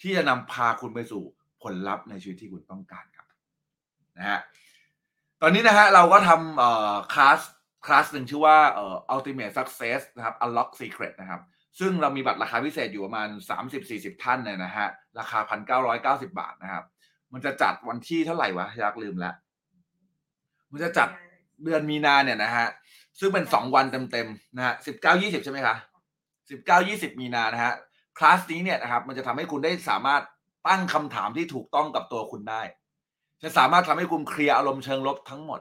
[0.00, 1.22] ที่จะนำพาคุณไปสู่
[1.62, 3.26] ผลลัพธ์ในชีวิตที่คุณต้องการครับ
[4.18, 4.40] นะฮะ
[5.42, 7.40] ตอนนี้นะฮะเราก็ทำเอ่อคลาส
[7.86, 11.42] คลาสหนึ่งชื่อว่าเอ่อ ultimate success นะครับ unlock secret นะครับ
[11.78, 13.28] ซึ่งเรามีบัตรราคาพิเศษอยู่ประมาณ
[13.76, 15.38] 30-40 ท่านเนี่ยนะฮะ ราคา
[15.88, 16.84] 1,990 บาทนะครับ
[17.32, 19.34] มันจะจัดวันที่เท่าไหร่วะ อยากลืมแล้ว
[20.72, 21.08] มันจะจัด
[21.64, 22.68] เดือนมีนาเนี่ยนะฮะ
[23.18, 25.76] ซึ่งเป็นสองวันเต็มๆนะฮะสิบเก้ายี่สิบใช่ไหมคะ
[26.50, 27.74] สิบเก้ายี่สิบมีนานะฮะ
[28.18, 30.22] คลาสนี้เนี่ยนะครับมันจะทำให้คุณได้สามารถ
[30.68, 32.62] ตั้งคำถามที่ถูกต้องกับตัวคุณได้
[33.42, 35.60] จะสามารถทำให้คุณเคลียร์อารมณ์เชิงลบทั้งหมด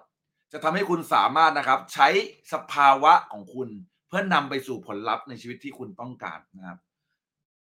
[0.51, 2.07] จะทำให้คุณสามารถนะครับใช้
[2.53, 3.70] สภาวะของคุณ
[4.07, 6.80] เพื่อนนำไปสู่ผลลัพธ์ในชีวิตที่คุณต้องการนะครับ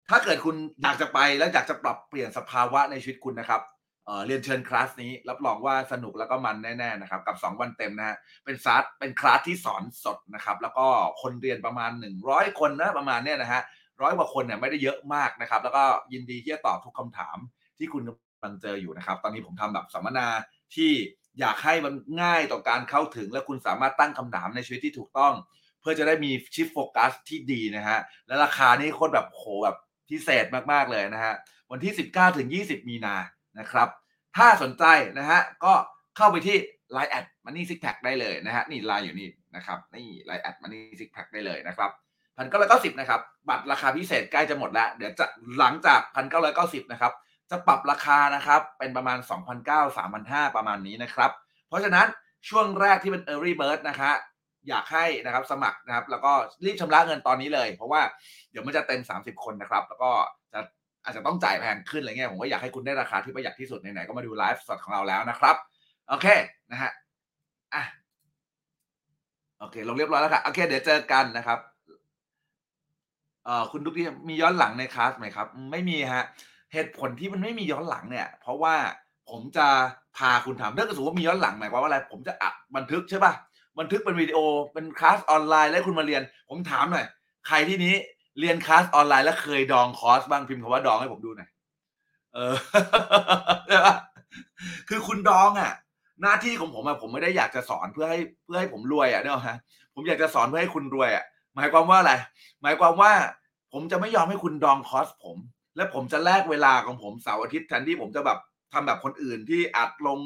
[0.09, 3.61] ถ้าเกิดคุณอยากจะไปแล้วอยากจะปรับเปลี่ยนสภาวะในชีวิตคุณนะครับ
[4.05, 10.87] เอ่อเรียนเชิญคลาสนี้รับรองว่าสนุกแล้วก็มันแน่ๆนะครับกับ 2 วันเต็มนะฮะเป็นซาร์เป็นคลาสที่สอนสดนะครับแล้วก็
[11.21, 11.91] คนเรียนประมาณ
[12.25, 13.61] 100 คนนะประมาณเนี้ยนะฮะ
[14.01, 15.83] ร้อยกว่าคนเนี่ยไม่ได้เยอะมากนะครับ แล้วก็
[16.13, 17.37] ยินดีที่จะตอบทุกคำถาม
[17.77, 20.27] ที่คุณกำลังเจออยู่นะครับ ตอนนี้ผมทำแบบสัมมนา
[20.75, 20.91] ที่
[21.39, 25.33] อยากให้มันง่ายต่อการเข้าถึง และคุณสามารถตั้งคำถามในชีวิตที่ถูกต้อง
[25.81, 29.77] เพื่อจะได้มีชิฟโฟกัสที่ดีนะฮะและราคานี่โคตรแบบโหแบบ
[30.09, 31.35] พิเศษมากๆเลยนะฮะ
[31.71, 33.15] วันที่ 19ถึง20 มีนา
[33.59, 33.87] นะครับ
[34.37, 34.83] ถ้าสนใจ
[35.19, 35.73] นะฮะก็
[36.17, 36.57] เข้าไปที่
[36.95, 41.91] Line แอดมันนี่ซิกแพคได้เลยนะฮะนี่ไลน์อยู่นี่นะครับนี่ Line แอดมันนี่ซิกแพคได้เลยนะครับ
[42.37, 45.25] พันเก้าร้อยเก้าสิบนะครับบัตรราคาพิเศษใกล้จะหมดแล้ว เดี๋ยวจะ
[45.59, 47.13] หลังจากพันเก้าร้อยเก้าสิบนะครับ
[47.51, 49.17] จะปรับราคานะครับเป็นประมาณ
[49.63, 51.31] 2,900 3,500 ประมาณนี้นะครับ
[51.67, 52.07] เพราะฉะนั้น
[52.49, 54.11] ช่วงแรกที่เป็น Early Bird นะคะ
[54.69, 56.31] อยากให้นะครับสมัครนะครับ แล้วก็
[56.65, 58.01] รีบชำระเงินตอนนี้เลย เพราะว่า
[58.51, 60.11] เดี๋ยวมันจะเต็ม 30 คนนะครับ แล้วก็
[61.05, 65.55] อาจจะต้องจ่ายแพงขึ้นอะไรเงี้ยผมก็อยากให้คุณได้ราคาที่ประหยัดที่สุดไหนๆก็มาดูไลฟ์สดของเราแล้วนะครับ
[66.09, 66.27] โอเค
[66.71, 66.91] นะฮะ
[67.73, 67.83] อะ
[69.59, 71.59] โอเค ลงเรียบร้อยแล้วค่ะโอเค เดี๋ยวเจอกันนะครับ
[73.45, 76.25] เอ่อคุณดุ๊กที่มีย้อนหลังในคลาสไหมครับ ไม่มีฮะ
[76.73, 78.75] เหตุผลที่มันไม่มีย้อนหลังเนี่ย เพราะว่า
[79.29, 79.67] ผมจะ
[80.17, 83.33] พาคุณทำถ้าเกิดสมมติว่ามีย้อนหลังหมายความว่าอะไร ผมจะอัดบันทึกใช่ป่ะ
[83.79, 84.39] บันทึกเป็นวิดีโอ
[84.73, 87.07] เป็นคลาสออนไลน์แล้วคุณมาเรียน ผมถามหน่อย
[87.47, 87.95] ใครที่นี้
[88.39, 91.49] เรียนคลาสออนไลน์แล้วเคยดองคอร์สบ้างพิมพ์คำว่าดองให้ผมดูหน่อย
[92.33, 92.55] เออ
[93.67, 93.95] ใช่ปะ
[94.89, 95.73] คือคุณดองอะ
[96.21, 99.57] หน้าที่ของผมอะผมไม่ได้อยากจะสอนเพื่อให้เพื่อให้ผมรวยอะเนกอะฮะ
[99.95, 101.25] ผมอยากจะสอนเพื่อให้คุณรวยอะ
[101.55, 102.13] หมายความว่าอะไร
[102.61, 103.11] หมายความว่า
[103.73, 105.37] ผมจะไม่ยอมให้คุณดองคอร์สผม
[105.75, 108.39] และผมจะแลกเวลาของผมเสาร์อาทิตย์แทนที่ผมจะแบบ
[108.73, 110.19] ทำแบบคนอื่นที่อัดลง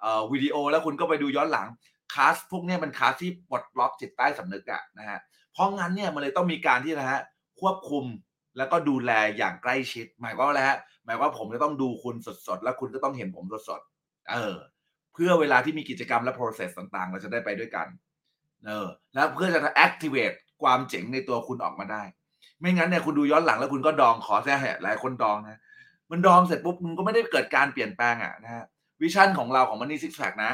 [0.00, 1.68] เอ่อวิดีโอแล้วคุณก็ไปดูย้อนหลัง
[2.12, 5.20] คลาสพวกนี้มันคลาสที่ปลดล็อกจิตใต้สำนึกอะนะฮะ
[5.52, 7.20] เพราะงั้นเนี่ยมันเลยต้องมีการที่นะฮะ
[7.62, 8.04] ควบคุม
[8.56, 14.56] แล้วก็ดูแลอย่างใกล้ชิด หมายความว่าอะไรฮะหมายความว่าผมจะต้องดูคุณสดๆ แล้วคุณก็ต้องเห็นผมสดๆเออ
[15.14, 17.86] เพื่อเวลาที่มีกิจกรรมและ process ต่างๆ เราจะได้ไปด้วยกัน
[18.66, 22.02] เออ แล้วเพื่อจะ activate ความเจ๋งในตัวคุณออกมาได้
[22.60, 25.60] ไม่งั้นเนี่ยคุณดูย้อนหลังแล้วคุณก็ดองขอแท้หลายคนดองนะ
[26.10, 28.64] มันดองเสร็จปุ๊บมันก็ไม่ได้เกิดการเปลี่ยนแปลงอะนะฮะ
[29.02, 30.52] วิชั่นของเราของ Money Six Pack นะ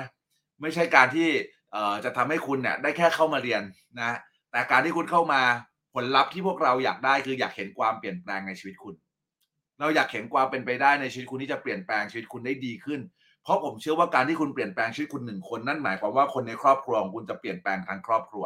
[0.61, 1.29] ไม่ใช่การที่
[1.73, 3.63] เอ่อจะทำให้คุณเนี่ยได้แค่เข้ามาเรียน
[4.01, 4.19] นะ
[4.51, 5.43] แต่การที่คุณเข้ามา
[6.03, 8.95] ลลัพธ์ที่พวกเราอยากได้คืออยากเห็นความเปลี่ยนแปลงในชีวิตคุณ
[9.81, 13.01] เราอยากเห็นความเป็นไปได้ในชีวิตคุณที่จะเปลี่ยนแปลงชีวิตคุณได้ดีขึ้น
[13.43, 18.45] เพราะผมเชื่อว่าการที่คุณเปลี่ยนแปลงชีวิตคุณหนึ่งคนนั่นหมายความว่าคนในครอบครัวของคุณจะเปลี่ยนแปลงทางครอบครัว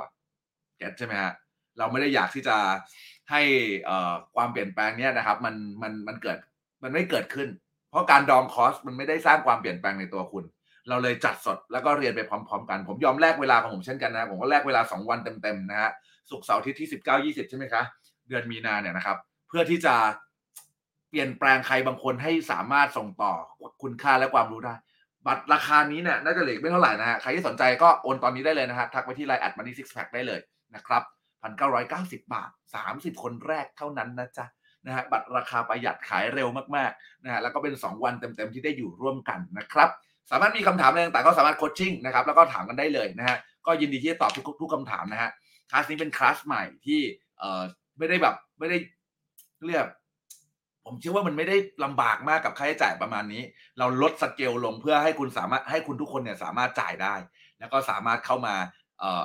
[0.79, 1.33] เก็ตใช่ไหมฮะ
[1.79, 2.57] เราไม่ได้อยากที่จะ
[3.31, 3.43] ให้
[4.37, 6.39] ความเปลี่ยนแปลงเนี้ยนะครับ มันมันมันเกิด
[6.83, 7.49] มันไม่เกิดขึ้น
[7.91, 10.45] เพราะการดองคอร์สมันไม่ได้สร้างความเปลี่ยนแปลงในตัวคุณ
[10.89, 15.93] เราเลยจัดสดแล้วก็เรียนไปพร้อม ๆ กัน ผมยอมแลกเวลาของผมเช่นกันนะ ผมก็แลกเวลา 2 วันเต็มๆนะฮะ
[16.31, 17.83] ศุกร์เสาร์อาทิตย์ที่19 20ใช่ไหมคะ
[18.29, 19.19] เดือนมีนาเนี่ยนะครับ
[19.49, 19.95] เพื่อที่จะ
[21.11, 23.33] เปลี่ยนแปลงใครบางคนให้สามารถส่งต่อ
[23.83, 24.75] คุณค่าและความรู้ได้
[25.27, 30.41] บัตรราคานี้เนี่ยน่าจะเหลือไม่เท่าไหร่นะฮะใครที่สนใจก็โอนตอนนี้ได้เลยนะฮะทักไปที่ไลน์แอดมันนี่ซิกแพคได้เลย
[30.75, 31.03] นะครับ
[31.43, 34.47] พันเก้าร้อยเก้าสิบบาทสามสิบคนแรกเท่านั้นนะจ๊ะ
[34.87, 39.89] นะฮะบัตรราคาประหยัดขายเร็วมากๆนะฮะแล้วก็เป็น 2 วันเต็มๆที่ได้อยู่ร่วมกันนะครับ
[40.31, 45.31] สามารถมีคำถามอะไรต่างๆก็สามารถโคชชิ่งนะครับแล้วก็ถามกันได้เลยนะฮะก็ยินดีที่จะตอบทุกทุกคำถามนะฮะ
[45.73, 47.01] คลาสนี้เป็นคลาสใหม่ที่
[47.39, 47.63] เออ
[47.99, 48.79] ไม่ได้แบบไม่ได้
[49.67, 49.87] เรียก
[50.85, 53.43] ผมเชื่อว่ามันไม่ได้ลำบากมากกับค่าใช้จ่ายประมาณนี้
[53.79, 57.15] เราลดสเกลลงเพื่อให้คุณสามารถให้คุณทุกคนเนี่ยสามารถจ่ายได้
[57.59, 58.55] แล้วก็สามารถเข้ามา
[58.99, 59.23] เอ่อ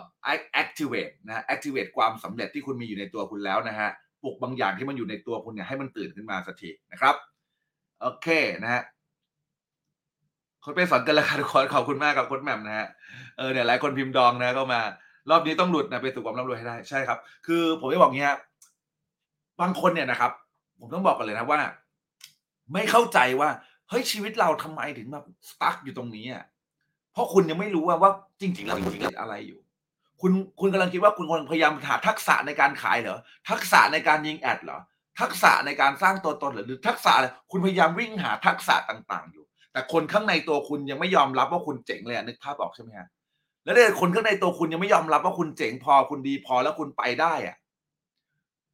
[0.61, 3.89] activate นะ activate ความสำเร็จที่คุณมีอยู่ในตัวคุณแล้วนะฮะ
[4.23, 7.15] ปลุกบางอย่างที่มันอยู่ในตัวคุณเนี่ยให้มันตื่นขึ้นมาสักทีนะครับ
[8.01, 8.27] โอเค
[8.63, 8.83] นะฮะ
[10.63, 12.87] คนไปสอนกันแล้วค่ะทุกคนขอบคุณมากครับโค้ชแหม่มนะฮะ
[13.37, 14.81] เออเนี่ยหลายคนพิมพ์ดองนะก็มา
[15.29, 18.39] รอบนี้ต้องหลุดนะไปสู่ความร่ำรวยให้ได้ใช่ครับ คือผมจะบอกงี้ฮะ
[19.61, 20.31] บางคนเนี่ยนะครับ
[20.79, 21.59] ผมต้องบอกกันเลยนะว่า
[22.73, 23.49] ไม่เข้าใจว่า
[23.89, 26.43] เฮ้ยชีวิตเราทำไมถึงแบบสตั๊กอยู่ตรงนี้อะ
[27.13, 28.11] เพราะคุณยังไม่รู้ว่าว่า
[28.41, 29.59] จริง ๆ แล้วคุณติดอะไรอยู่
[30.21, 33.19] คุณคุณกำลังคิดว่าคุณกำลังพยายามหาทักษะในการขายเหรอ
[33.49, 34.79] ทักษะในการยิงแอดเหรอ
[35.19, 43.07] ทักษะในการสร้างตัวตนเหรอหรือทักษะอะไรคุณพยายามวิ่งหาทักษะต่าง ๆ อยู่ แต่คนข้างในตัวคุณยังไม่ยอมรับว่าคุณเจ๋งเลยนึกภาพออกใช่ไหมฮะ
[43.67, 47.57] แล้วเนี่ยคนข้างในตัวคุณยังไม่ยอมรับว่าคุณเจ๋งพอคุณดีพอแล้วคุณไปได้อะ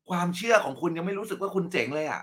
[0.10, 2.22] ความเชื่อของคุณยังไม่รู้สึกว่าคุณเจ๋งเลยอะ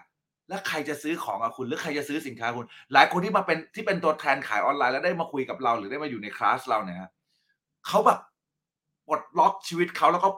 [0.49, 7.11] แล้วใครจะซื้อของกับคุณหรือใครจะซื้อสินค้าคุณ หลายคนที่มาเป็นที่เป็นตัวแทนขายออนไลน์แล้วได้มาคุยกับเรา หรือได้มาอยู่ในคลาสเราเนี่ยฮะ
[7.87, 8.18] เขาแบบ
[9.07, 10.31] ปลดล็อกชีวิตเขาแล้วก็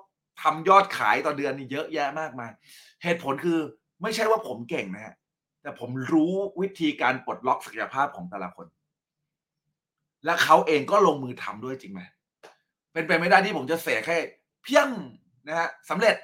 [0.42, 2.50] ทำยอดขายต่อเดือนนี่เยอะแยะมากมาย
[3.02, 3.58] เหตุผลคือ
[4.02, 5.14] ไม่ใช่ว่าผมเก่งนะฮะ
[5.62, 8.66] แต่ผมรู้วิธีการปลดล็อกศักยภาพของแต่ละคน
[10.24, 12.00] และเขาเองก็ลงมือทำด้วยจริงไหม
[12.92, 14.18] เป็นไปไม่ได้ที่ผมจะเสกให้
[14.64, 14.88] เพียง
[15.48, 16.16] นะฮะสำเร็จ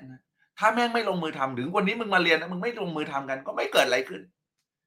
[0.58, 4.22] ถ้าแม่งไม่ลงมือทำถึงวันนี้มึงมาเรียนนะมึงไม่ลงมือทำกัน ก็ไม่เกิดอะไรขึ้น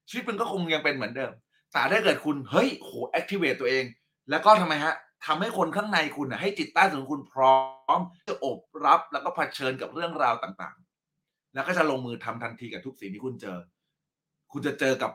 [0.10, 1.32] ชีวิตมึงก็คงยังเป็นเหมือนเดิม
[1.72, 3.84] แต่ถ้าเกิดคุณเฮ้ยโหแอคทีเวตตัวเอง
[4.30, 7.58] แล้วก็ทำไมฮะทำให้คนข้างในคุณนะให้จิตใต้สำนึกคุณพร้อ
[7.98, 13.58] มจะอบรับแล้วก็เผชิญกับเรื่องราวต่างๆ แล้วก็จะลงมือทำทันทีกับทุกสิ่งที่คุณเจอ
[14.52, 15.12] คุณจะเจอกับ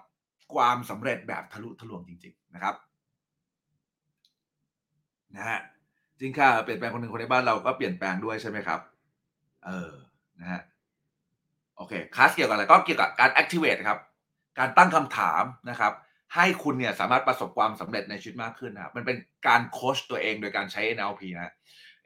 [0.54, 2.74] ความสำเร็จแบบทะลุทะลวงจริง ๆ นะครับ
[5.36, 5.60] นะฮะ
[6.20, 8.80] จริงค่ะเปลี่ยนแปลงคนหนึ่งคนในบ้านเราก็เปลี่ยนแปลงด้วยใช่ไหมครับ
[9.66, 9.92] เออ
[10.40, 10.62] นะฮะ
[11.76, 13.98] โอเคคลาสเกี่ยวกับอะไรก็เกี่ยวกับการ activate ครับ
[14.58, 15.92] การตั้งคำถามนะครับ
[16.34, 19.16] ให้คุณเนี่ยสามารถประสบความสำเร็จในชีวิตมากขึ้นนะครับมันเป็น
[19.48, 21.52] การโค้ชตัวเองโดยการใช้ NLP นะ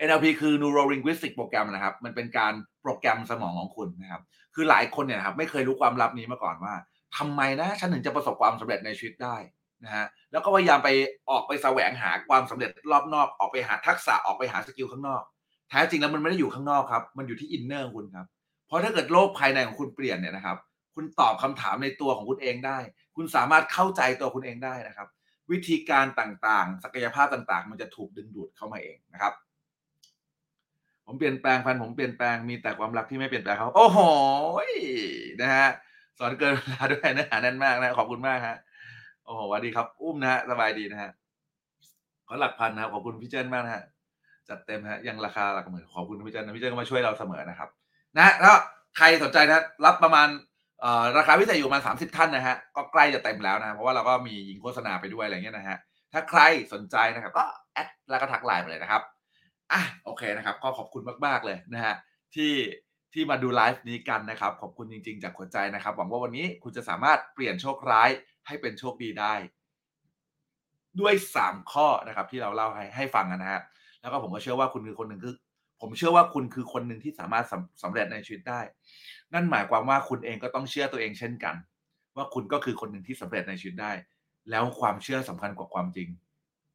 [0.06, 2.52] NLP คือ Neuro Linguistic Program นะครับ มันเป็นการ
[2.82, 4.22] โปรแกรมสมองของคุณนะครับ
[4.54, 6.74] คือหลายคนเนี่ยครับไม่เคยรู้ความลับนี้มาก่อนว่า
[7.16, 9.36] ทำไมนะฉันถึงจะประสบความสำเร็จในชีวิตได้
[9.84, 10.88] นะฮะแล้วก็พยายามไป
[11.30, 15.22] ออกไปแสวงหาความสำเร็จรอบนอกออกไปหาทักษะออกไปหา skill ข้างนอก
[15.70, 18.26] แท้จริงแล้วมันไม่ได้อยู่ข้างนอกครับ มันอยู่ที่ inner ของคุณครับ
[18.66, 20.56] เพราะถ้าเกิดโลกภายในของคุณเปลี่ยนเนี่ยนะครับ
[20.94, 22.78] คุณตอบคำถามในตัวของคุณเองได้
[23.16, 25.08] คุณสามารถเข้าใจตัวคุณเองได้นะครับ
[25.50, 29.32] วิธีการต่างๆ ศักยภาพต่างๆ มันจะถูกดึงดูดเข้ามาเองนะครับ
[31.06, 33.98] ผมเปลี่ยนแปลงแฟนผมเปลี่ยนแปลงมีแต่ความรักที่ไม่เปลี่ยนแปลงเขาโอ้โห
[35.40, 35.68] นะฮะ
[36.18, 38.56] สอนเกินเวลาด้วยเนื้อหาแน่นมากนะขอบคุณมากฮะ
[39.30, 41.10] โอ้โหสวัสดีครับ อุ้มนะฮะ สบายดีนะฮะ
[42.26, 43.84] ขอหลักพันนะครับขอบคุณพี่เจนมากนะฮะ
[44.48, 47.68] จัดเต็มฮะ ยังราคาหลักหมื่น ขอบคุณพี่เจนนะพี่เจนก็มาช่วยเราเสมอนะครับ
[48.16, 48.56] นะแล้ว
[48.96, 50.28] ใครสนใจนะ รับประมาณ
[51.18, 55.78] ราคาพิเศษอยู่ประมาณ30ท่านนะฮะ ก็ใกล้จะเต็มแล้วนะ เพราะว่าเราก็มียิงโฆษณาไปด้วยอะไรเงี้ยนะฮะ
[56.12, 56.40] ถ้าใคร
[56.72, 59.02] สนใจนะครับ ก็แอดแล้วก็ทักไลน์มาเลยนะครับ
[59.72, 61.94] อะ โอเคนะครับ ก็ขอบคุณมากๆเลยนะฮะ
[62.34, 62.52] ที่
[63.14, 68.10] ที่มาดูไลฟ์นี้กันนะครับ ขอบคุณจริง ๆ จากหัวใจนะครับ หวังว่าวันนี้คุณจะสามารถเปลี่ยนโชคร้าย
[68.46, 69.34] ให้เป็นโชคดีได้
[71.00, 73.62] ด้วย 3 ข้อนะครับ ที่เราเล่าให้ให้ฟังนะฮะ
[74.00, 75.34] แล้วก็ผมก็เชื่อว่าคุณคือคนหนึ่งคือ
[75.80, 78.60] ผมเชื่อว่าคุณคือคนหนึ่งที่สามารถสำสำเร็จในชีวิตได้
[79.34, 81.54] นั่นหมายความว่าคุณเองก็ต้องเชื่อตัวเองเช่นกัน
[82.16, 83.92] ว่าคุณก็คือคนหนึ่งที่สำเร็จในชีวิตได้
[84.50, 86.08] แล้วความเชื่อสำคัญกว่าความจริง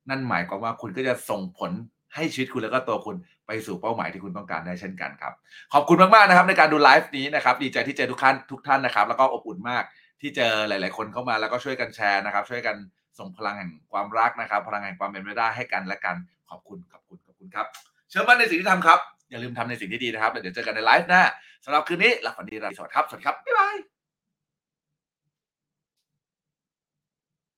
[0.09, 1.71] นั่นหมายความว่าคุณก็จะส่งผล
[2.15, 3.15] ให้ชีวิตคุณแล้วก็ตัวคุณ
[3.47, 5.33] ไปสู่เป้าหมายที่คุณต้องการได้เช่นกันครับ
[5.73, 9.83] ขอบคุณมากๆนะครับในการดูไลฟ์นี้นะครับ ดีใจที่เจอทุกท่านทุกท่านนะครับ แล้วก็อบอุ่นมาก
[10.21, 12.75] ที่เจอหลาย ๆ คนเข้ามาแล้วก็ช่วยกันแชร์นะครับ ช่วยกัน
[13.19, 16.15] ส่งพลังแห่งความรักนะครับ พลังแห่งความเป็นไปได้ให้กันและกัน
[16.49, 17.67] ขอบคุณขอบคุณขอบคุณครับ
[18.09, 18.99] เชื่อมั่นในสิ่งที่ทำครับ
[19.29, 21.23] อย่าลืมทำในสิ่งที่ดีนะครับแล้วเดี๋ยวเจอกันในไลฟ์หน้า
[21.65, 23.75] สำหรับคืนนี้หลับฝันดีราตรีสวัสดิ์ครับสวัสดีครับบ๊ายบาย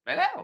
[0.04, 0.38] ไปแล้ว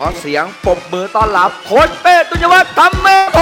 [0.00, 3.38] ขอเสียงปรบมือต้อนรับโค้ชเป้ตุนยวัฒน์ทำเมพ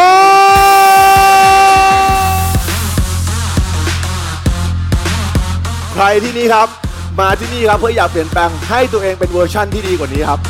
[5.93, 6.69] ใครที่นี่ครับ
[7.19, 10.41] มาที่นี่ครับเพื่ออยากเปลี่ยนแปลงให้ตัวเองเป็นเวอร์ชั่นที่ดีกว่านี้ครับ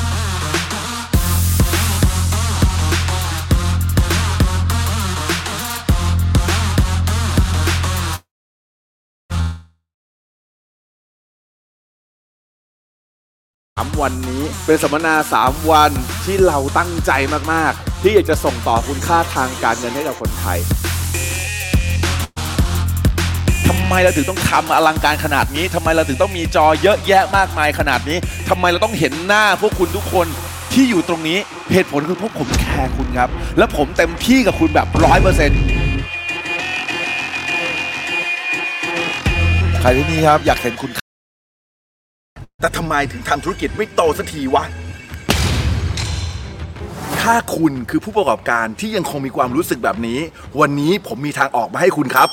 [13.81, 15.91] สามวันนี้เป็นสัมมนา 3 วัน
[16.25, 17.13] ที่เราตั้งใจ
[17.53, 20.59] มาก ๆ ที่อยากจะส่งต่อคุณค่าทางการเงินให้กับคนไทย
[23.69, 28.19] ทำไมเราถึงต้องทำอลังการขนาดนี้ทำไมเราถึงต้องมีจอเยอะแยะมากมายขนาดนี้
[28.49, 30.27] ทำไมเราต้องเห็นหน้าพวกคุณทุกคน
[30.73, 31.39] ที่อยู่ตรงนี้
[31.73, 35.61] เหตุผลคือพวกผมแคร์คุณครับ และผมเต็มที่กับคุณแบบร้อยเปอร์เซ็นต์
[39.81, 41.06] ใครที่นี่ครับอยากเห็นคุณ
[42.67, 44.65] แต่ทำไมถึงทำธุรกิจไม่โตสักทีวะ
[47.21, 50.19] ถ้าคุณคือผู้ประกอบการที่ยังคงมีความรู้สึกแบบนี้
[50.61, 52.29] วันนี้ผมมีทางออกมาให้คุณครับ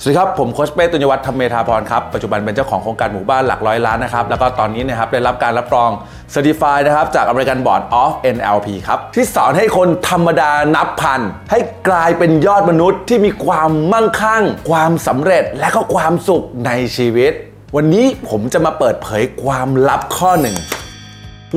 [0.00, 5.90] สวัสดีครับ ผมโคชเป้ตุญญวัฒน์ธรรมเมธาพรครับ ปัจจุบันเป็นเจ้าของโครงการหมู่บ้านหลักร้อยล้านนะครับ แล้วก็ตอนนี้นะครับได้รับการรับรอง
[6.34, 11.20] Certified นะครับ จาก American Board of NLP ครับ ที่สอนให้คนธรรมดานับพัน
[11.50, 11.58] ให้
[11.88, 17.34] กลายเป็นยอดมนุษย์ที่มีความมั่งคั่ง ความสำเร็จและก็ความสุขในชีวิต
[17.74, 20.56] วันนี้ผมจะมาเปิดเผยความลับข้อหนึ่ง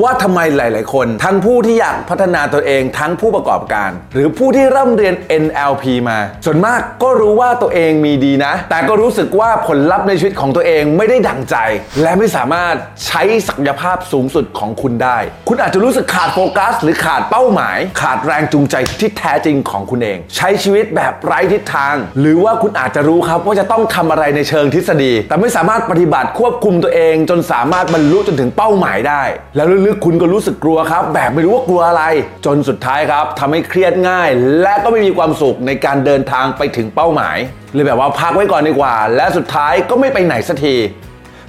[0.01, 11.55] ว่าทำไมหลาย ๆ คน ทั้งผู้ที่อยากพัฒนาตัวเองทั้งผู้ประกอบการ หรือผู้ที่ร่ำเรียน NLP มา ส่วนมากก็รู้ว่าตัวเองมีดีนะ แต่ก็รู้สึกว่าผลลัพธ์ในชีวิตของตัวเองไม่ได้ดั่งใจ
[12.01, 12.75] และไม่สามารถ
[13.05, 15.17] ใช้ศักยภาพสูงสุดของคุณได้
[15.47, 29.23] คุณอาจจะรู้สึกขาดโฟกัส หรือขาดเป้าหมาย ขาดแรงจูงใจที่แท้จริงของคุณเอง ใช้ชีวิตแบบไร้ทิศทาง หรือว่าคุณอาจจะรู้ครับว่าจะต้องทำอะไรในเชิงทฤษฎี แต่ไม่สามารถปฏิบัติควบคุมตัวเอง จนสามารถบรรลุจนถึงเป้าหมายได้
[29.55, 32.03] แล้วลึกๆ คุณก็รู้สึกกลัวครับ แบบไม่รู้ว่ากลัวอะไร
[32.45, 34.29] จนสุดท้ายครับทำให้เครียดง่าย
[34.61, 37.37] และก็ไม่มีความสุขในการเดินทางไปถึงเป้าหมาย
[37.73, 40.75] เลยแบบว่าพักไว้ก่อนดีกว่า และสุดท้ายก็ไม่ไปไหนสักที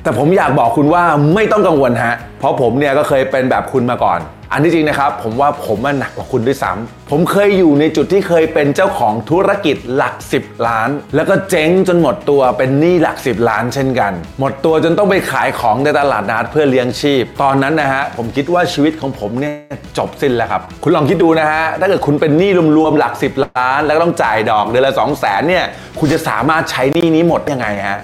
[0.02, 1.04] แต่ผมอยากบอกคุณว่า
[1.34, 4.20] ไม่ต้องกังวลฮะ เพราะผมเนี่ยก็เคยเป็นแบบคุณมาก่อน
[4.52, 19.54] อันที่จริงนะครับ ผมว่าผมมันหนักกว่าคุณด้วยซ้ำผมเคยอยู่ในจุดที่เคยเป็นเจ้าของธุรกิจหลัก 10 ล้าน แล้วก็เจ๊งจนหมดตัวเป็นหนี้หลัก 10 ล้านเช่นกัน หมดตัวจนต้องไปขายของในตลาดนัดเพื่อเลี้ยงชีพ ตอนนั้นนะฮะผมคิดว่าชีวิตของผมเนี่ย
[19.98, 25.64] จบสิ้นแล้วครับ คุณลองคิดดูนะฮะถ้าเกิดคุณเป็นหนี้รวมๆหลัก 10 ล้าน แล้วก็ต้องจ่ายดอกเดือนละ2 0 0 0 0นเนี่ย
[25.98, 28.00] คุณจะสามารถใช้หนี้นี้หมดยังไงฮะ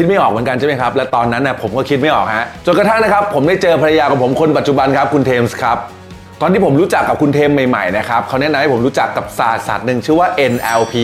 [0.00, 5.78] คิดไม่ออกเหมือนกันใช่ไหมครับและตอนนั้นนะผมก็คิดไม่ออกฮะจนกระทั่งนะครับผมได้เจอภรรยาของผมคนปัจจุบันครับคุณเทมส์ครับ
[6.40, 10.94] ตอนที่ผมรู้จักกับคุณเทมใหม่ๆนะครับเขาแนะนำให้ผมรู้จักกับศาสตร์ศาสตร์หนึ่งชื่อว่า NLP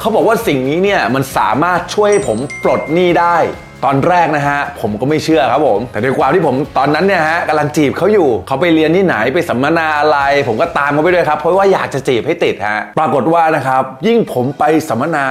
[0.00, 3.36] เขาบอกว่าสิ่งนี้เนี่ยมันสามารถช่วยผมปลดหนี้ได้
[3.84, 15.26] ตอนแรกนะฮะผมก็ไม่เชื่อครับผม แต่ด้วยความที่ผมตอนนั้นเนี่ยฮะกำลังจีบเขาอยู่เขาไปเรียนที่ไหนไปสัมมนาอะไร ผมก็ตามเขาไปด้วยครับ เพราะว่าอยากจะจีบให้ติดฮะปรากฏว่านะครับยิ่งผมไปสัมมนา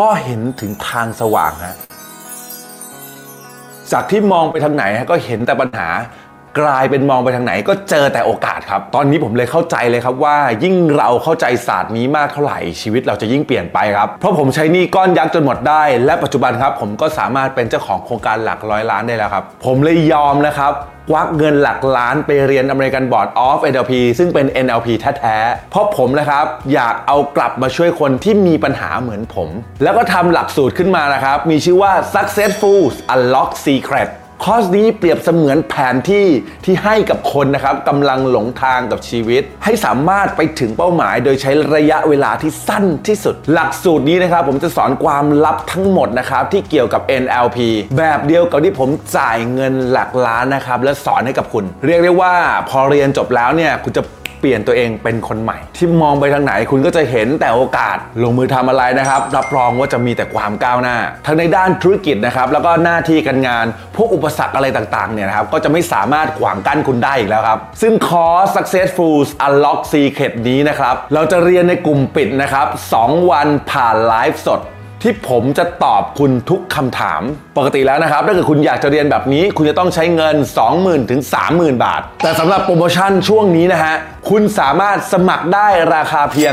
[0.00, 1.76] ก็เห็นถึงทางสว่างฮะ
[3.92, 5.88] จากที่มองไปทางไหนก็เห็นแต่ปัญหา
[6.60, 20.72] กลายเป็นมองไปทางไหนก็เจอแต่โอกาสครับ ตอนนี้ผมเลยเข้าใจเลยครับว่า ยิ่งเราเข้าใจศาสตร์นี้มากเท่าไหร่ชีวิตเราจะยิ่งเปลี่ยนไปครับ เพราะผมใช้นี้ก้อนยักษ์จนหมดได้ และปัจจุบันครับ ผมก็สามารถเป็นเจ้าของโครงการหลักร้อยล้านได้แล้วครับ ผมเลยยอมนะครับ
[21.10, 29.48] ควักเงินหลักล้านไปเรียน American Board of NLP ซึ่งเป็น NLP แท้ๆ เพราะผมนะครับ อยากเอากลับมาช่วยคนที่มีปัญหาเหมือนผม
[29.82, 32.80] แล้วก็ทำหลักสูตรขึ้นมานะครับ มีชื่อว่า Successful
[33.14, 34.10] Unlock Secret
[34.42, 36.26] คอร์สนี้เปรียบเสมือนแผนที่
[36.64, 47.58] ที่ให้กับคนนะครับกำลังหลงทางกับชีวิต ให้สามารถไปถึงเป้าหมายโดยใช้ระยะเวลาที่สั้นที่สุด หลักสูตรนี้นะครับ ผมจะสอนความลับทั้งหมดนะครับที่เกี่ยวกับ NLP
[47.96, 52.34] แบบเดียวกับที่ผมจ่ายเงินหลักล้านนะครับและสอนให้กับคุณ เรียกได้ว่า
[52.68, 54.02] พอเรียนจบแล้วเนี่ยคุณจะ
[54.40, 63.66] เปลี่ยนตัวเองเป็นคนใหม่ ที่มองไปทางไหนคุณก็จะเห็นแต่โอกาสลงมือทำอะไรนะครับ รับรองว่าจะมีแต่ความก้าวหน้า ทั้งในด้านธุรกิจนะครับแล้วก็หน้าที่การงาน
[63.96, 69.16] พวกอุปสรรคอะไรต่างๆเนี่ยนะครับก็จะไม่สามารถขวางกั้นคุณได้อีกแล้วครับ ซึ่งคอร์ส Successful
[69.46, 72.66] Unlock Secret นี้นะครับเราจะเรียนในกลุ่มปิดนะครับ
[72.98, 74.60] 2วันผ่านไลฟ์สด
[75.06, 77.22] ที่ผมจะตอบคุณทุกคำถาม
[77.58, 80.36] ปกติแล้วนะครับ ถ้าเกิดคุณอยากจะเรียนแบบนี้ คุณจะต้องใช้เงิน
[80.72, 81.20] 20,000ถึง
[81.52, 83.94] 30,000 บาท แต่สำหรับโปรโมชั่นช่วงนี้นะฮะ
[84.30, 86.52] คุณสามารถสมัครได้ราคาเพียง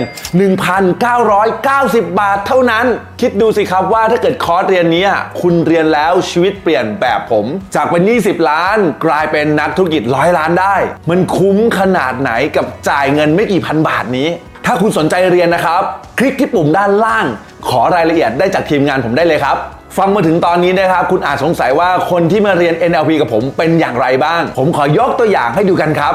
[1.09, 2.85] 1,990 บาทเท่านั้น
[3.21, 5.05] คิดดูสิครับว่าถ้าเกิดคอร์สเรียนนี้
[5.41, 7.45] คุณเรียนแล้วชีวิตเปลี่ยนแบบผม
[7.75, 10.75] จากเป็น20 ล้าน กลายเป็นนักธุรกิจร้อยล้านได้
[11.09, 14.29] มันคุ้มขนาดไหนกับจ่ายเงินไม่กี่พันบาทนี้
[14.65, 15.81] ถ้าคุณสนใจเรียนนะครับ
[16.19, 17.25] คลิกที่ปุ่มด้านล่าง
[17.69, 19.57] ขอรายละเอียดได้จากทีมงานผมได้เลยครับ
[19.97, 26.13] ฟังมาถึงตอนนี้นะครับ คุณอาจสงสัยว่าคนที่มาเรียน NLP กับผมเป็นอย่างไรบ้าง ผมขอยกตัวอย่างให้ดูกันครับ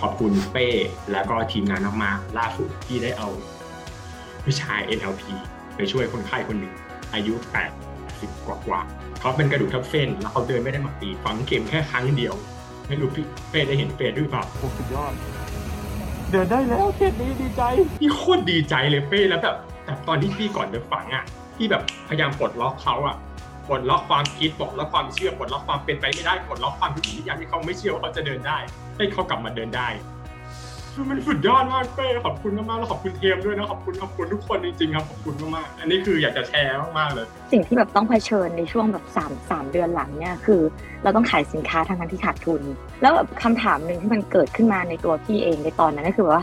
[0.00, 0.66] ขอบคุณเป้
[1.12, 3.28] แล้วก็ทีมงานมากๆล่าสุดที่ได้เอา
[4.46, 5.22] วิชา NLP
[5.76, 6.72] ไปช่วยคนไข้คนหนึ่ง
[7.14, 7.34] อายุ
[7.90, 12.34] 80 กว่ากว่าๆเขาเป็นกระดูกทับเส้น แล้วเขาเดินไม่ได้มาปีฝังเข็มแค่ครั้งเดียว
[12.88, 15.12] ไม่รู้พี่เป้ได้เห็นเป้ด้วยเปล่าโอ้สุดยอด
[16.32, 17.62] เดินได้แล้วเข็มนี้ดีใจ
[18.00, 21.24] พี่โคตรดีใจเลยเป้แล้วแบบแต่ตอนที่พี่ก่อนเดินฝังอะ
[21.56, 23.16] พี่แบบพยายามปลดล็อกเขาอะ
[23.68, 28.58] ปลดล็อกความคิดปลดล็อกความเชื่อปลดล็อกความเป็นไปไม่ได้ปลดล็อกความทุกสิ่งทุกอย่างที่เขาไม่เชื่อว่าเขาจะเดินได้
[28.96, 29.88] ให้เขากลับมาเดินได้
[31.00, 40.60] คือมันสุดยอดมากเป้ขอบคุณมากๆแล้วขอบคุณเทมด้วยนะขอบคุณขอบคุณทุกคนจริงๆครับขอบคุณมากๆอันนี้คืออยากจะแชร์มากๆเลย สิ่งที่แบบต้องเผชิญในช่วงแบบสามสามเดือนหลังเนี่ยคือ
[41.02, 42.62] เราต้องขายสินค้าทางนั้นที่ขาดทุน
[43.02, 46.42] แล้วแบบคำถามหนึ่งที่มันเกิดขึ้นมาในตัวพี่เองในตอนนั้นก็คือว่า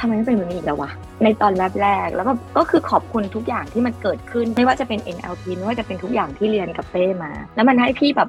[0.00, 0.90] ทำไมไม่เป็นแบบนี้อีกแล้ววะ
[1.24, 8.28] ในตอนแรกแรกแล้วก็ก็คือขอบคุณทุกอย่างที่มันเกิดขึ้น ไม่ว่าจะเป็น NLP ไม่ว่าจะเป็นทุกอย่างที่เรียนกับเป้มา แล้วมันให้พี่แบบ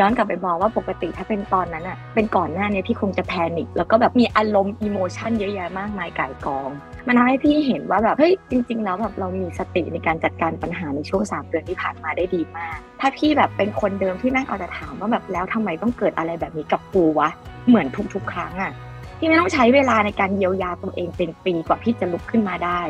[0.00, 6.70] ย้อนกลับไปมองว่าปกติถ้าเป็นตอนนั้นอะเป็นก่อนหน้านี้พี่คงจะแพนิคแล้วก็แบบมีอารมณ์อิโมชันเยอะแยะมากมายก่ายกอง
[7.06, 17.28] มันทำให้พี่เห็นว่าแบบเฮ้ยจริง ๆ แล้วแบบเรามีสติในการจัดการปัญหาในช่วงสามเดือนที่ผ่านมาได้ดีมาก ถ้าพี่แบบเป็นคนเดิมที่แม่งเอาแต่ถามว่าแบบแล้วทำไมต้องเกิดอะไรแบบนี้กับกูวะ
[17.68, 18.72] เหมือนทุกๆครั้งอะ
[19.18, 22.80] พี่ไม่ต้องใช้เวลาในการเยียวยาตัวเองเป็นปีกว่าพี่จะลุกขึ้นมาได้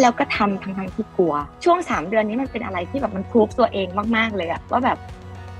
[0.00, 1.34] แล้วก็ทำทั้งๆที่กลัว
[1.64, 4.98] ช่วงสามเดือนนี้มันเป็นอะไรที่แบบมันพูฟตัวเองมาก ๆ เลยอะว่าแบบ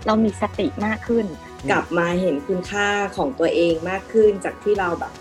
[0.06, 1.26] เรามีสติมากขึ้น
[1.70, 5.12] กลับมาเห็นคุณค่าของตัวเองมากขึ้น จากที่เราแบบ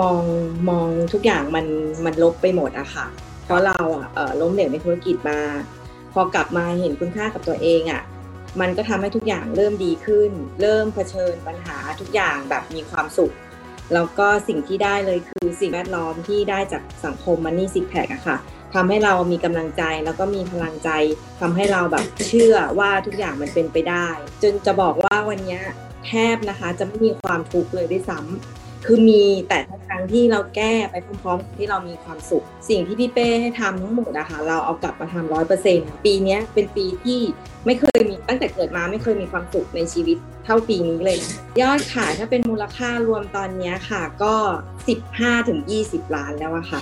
[0.00, 0.22] มอง
[0.70, 1.66] มองทุกอย่างมัน
[2.04, 3.06] มันลบไปหมดอะค่ะ
[3.44, 5.40] เพราะเราอะเอ่อล้มเหลวในธุรกิจมา
[6.12, 8.02] พอกลับมาเห็นคุณค่ากับตัวเองอะ
[8.60, 13.32] มันก็ทำให้ทุกอย่างเริ่มดีขึ้น เริ่มเผชิญปัญหาทุกอย่างแบบมีความสุข
[13.94, 18.36] แล้วก็สิ่งที่ได้เลยคือสิ่งแวดล้อมที่ได้จากสังคมมันนี่ซิกแพคอะค่ะ
[18.74, 20.90] ทำให้เรามีกำลังใจแล้วก็มีพลังใจ
[21.40, 24.08] ทำให้เราแบบเชื่อว่าทุกอย่างมันเป็นไปได้
[24.42, 25.60] จนจะบอกว่าวันนี้
[26.06, 37.20] แทบนะคะจะไม่มีความทุกข์เลยด้วยซ้ำคือมีแต่ทุกครั้งที่เราแก้ไปพร้อมๆที่เรามีความสุข สิ่งที่พี่เป้ให้ทำทั้งหมดนะคะเราเอากลับมาทำร้อยเปอร์เซ็นต์ปีนี้เป็นปีที่
[37.66, 44.34] ไม่เคยมีตั้งแต่เกิดมาไม่เคยมีความสุขในชีวิตเท่าปีนี้เลยนะยอดขายถ้าเป็นมูลค่ารวมตอนนี้ค่ะก็
[45.24, 46.80] 15-20 ล้านแล้วอะค่ะ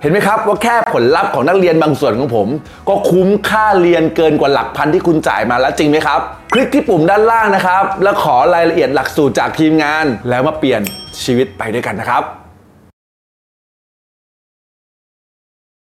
[0.00, 2.48] เห็นไหมครับว่าแค่ผลลัพธ์ของนักเรียนบางส่วนของผม
[2.88, 6.20] ก็คุ้มค่าเรียนเกินกว่าหลักพันที่คุณจ่ายมาแล้วจริงไหมครับ
[6.52, 10.80] คลิกที่ปุ่มด้านล่างนะครับ แล้วขอรายละเอียดหลักสูตรจากทีมงาน แล้วมาเปลี่ยน
[11.24, 12.24] ชีวิตไปด้วยกันนะครับ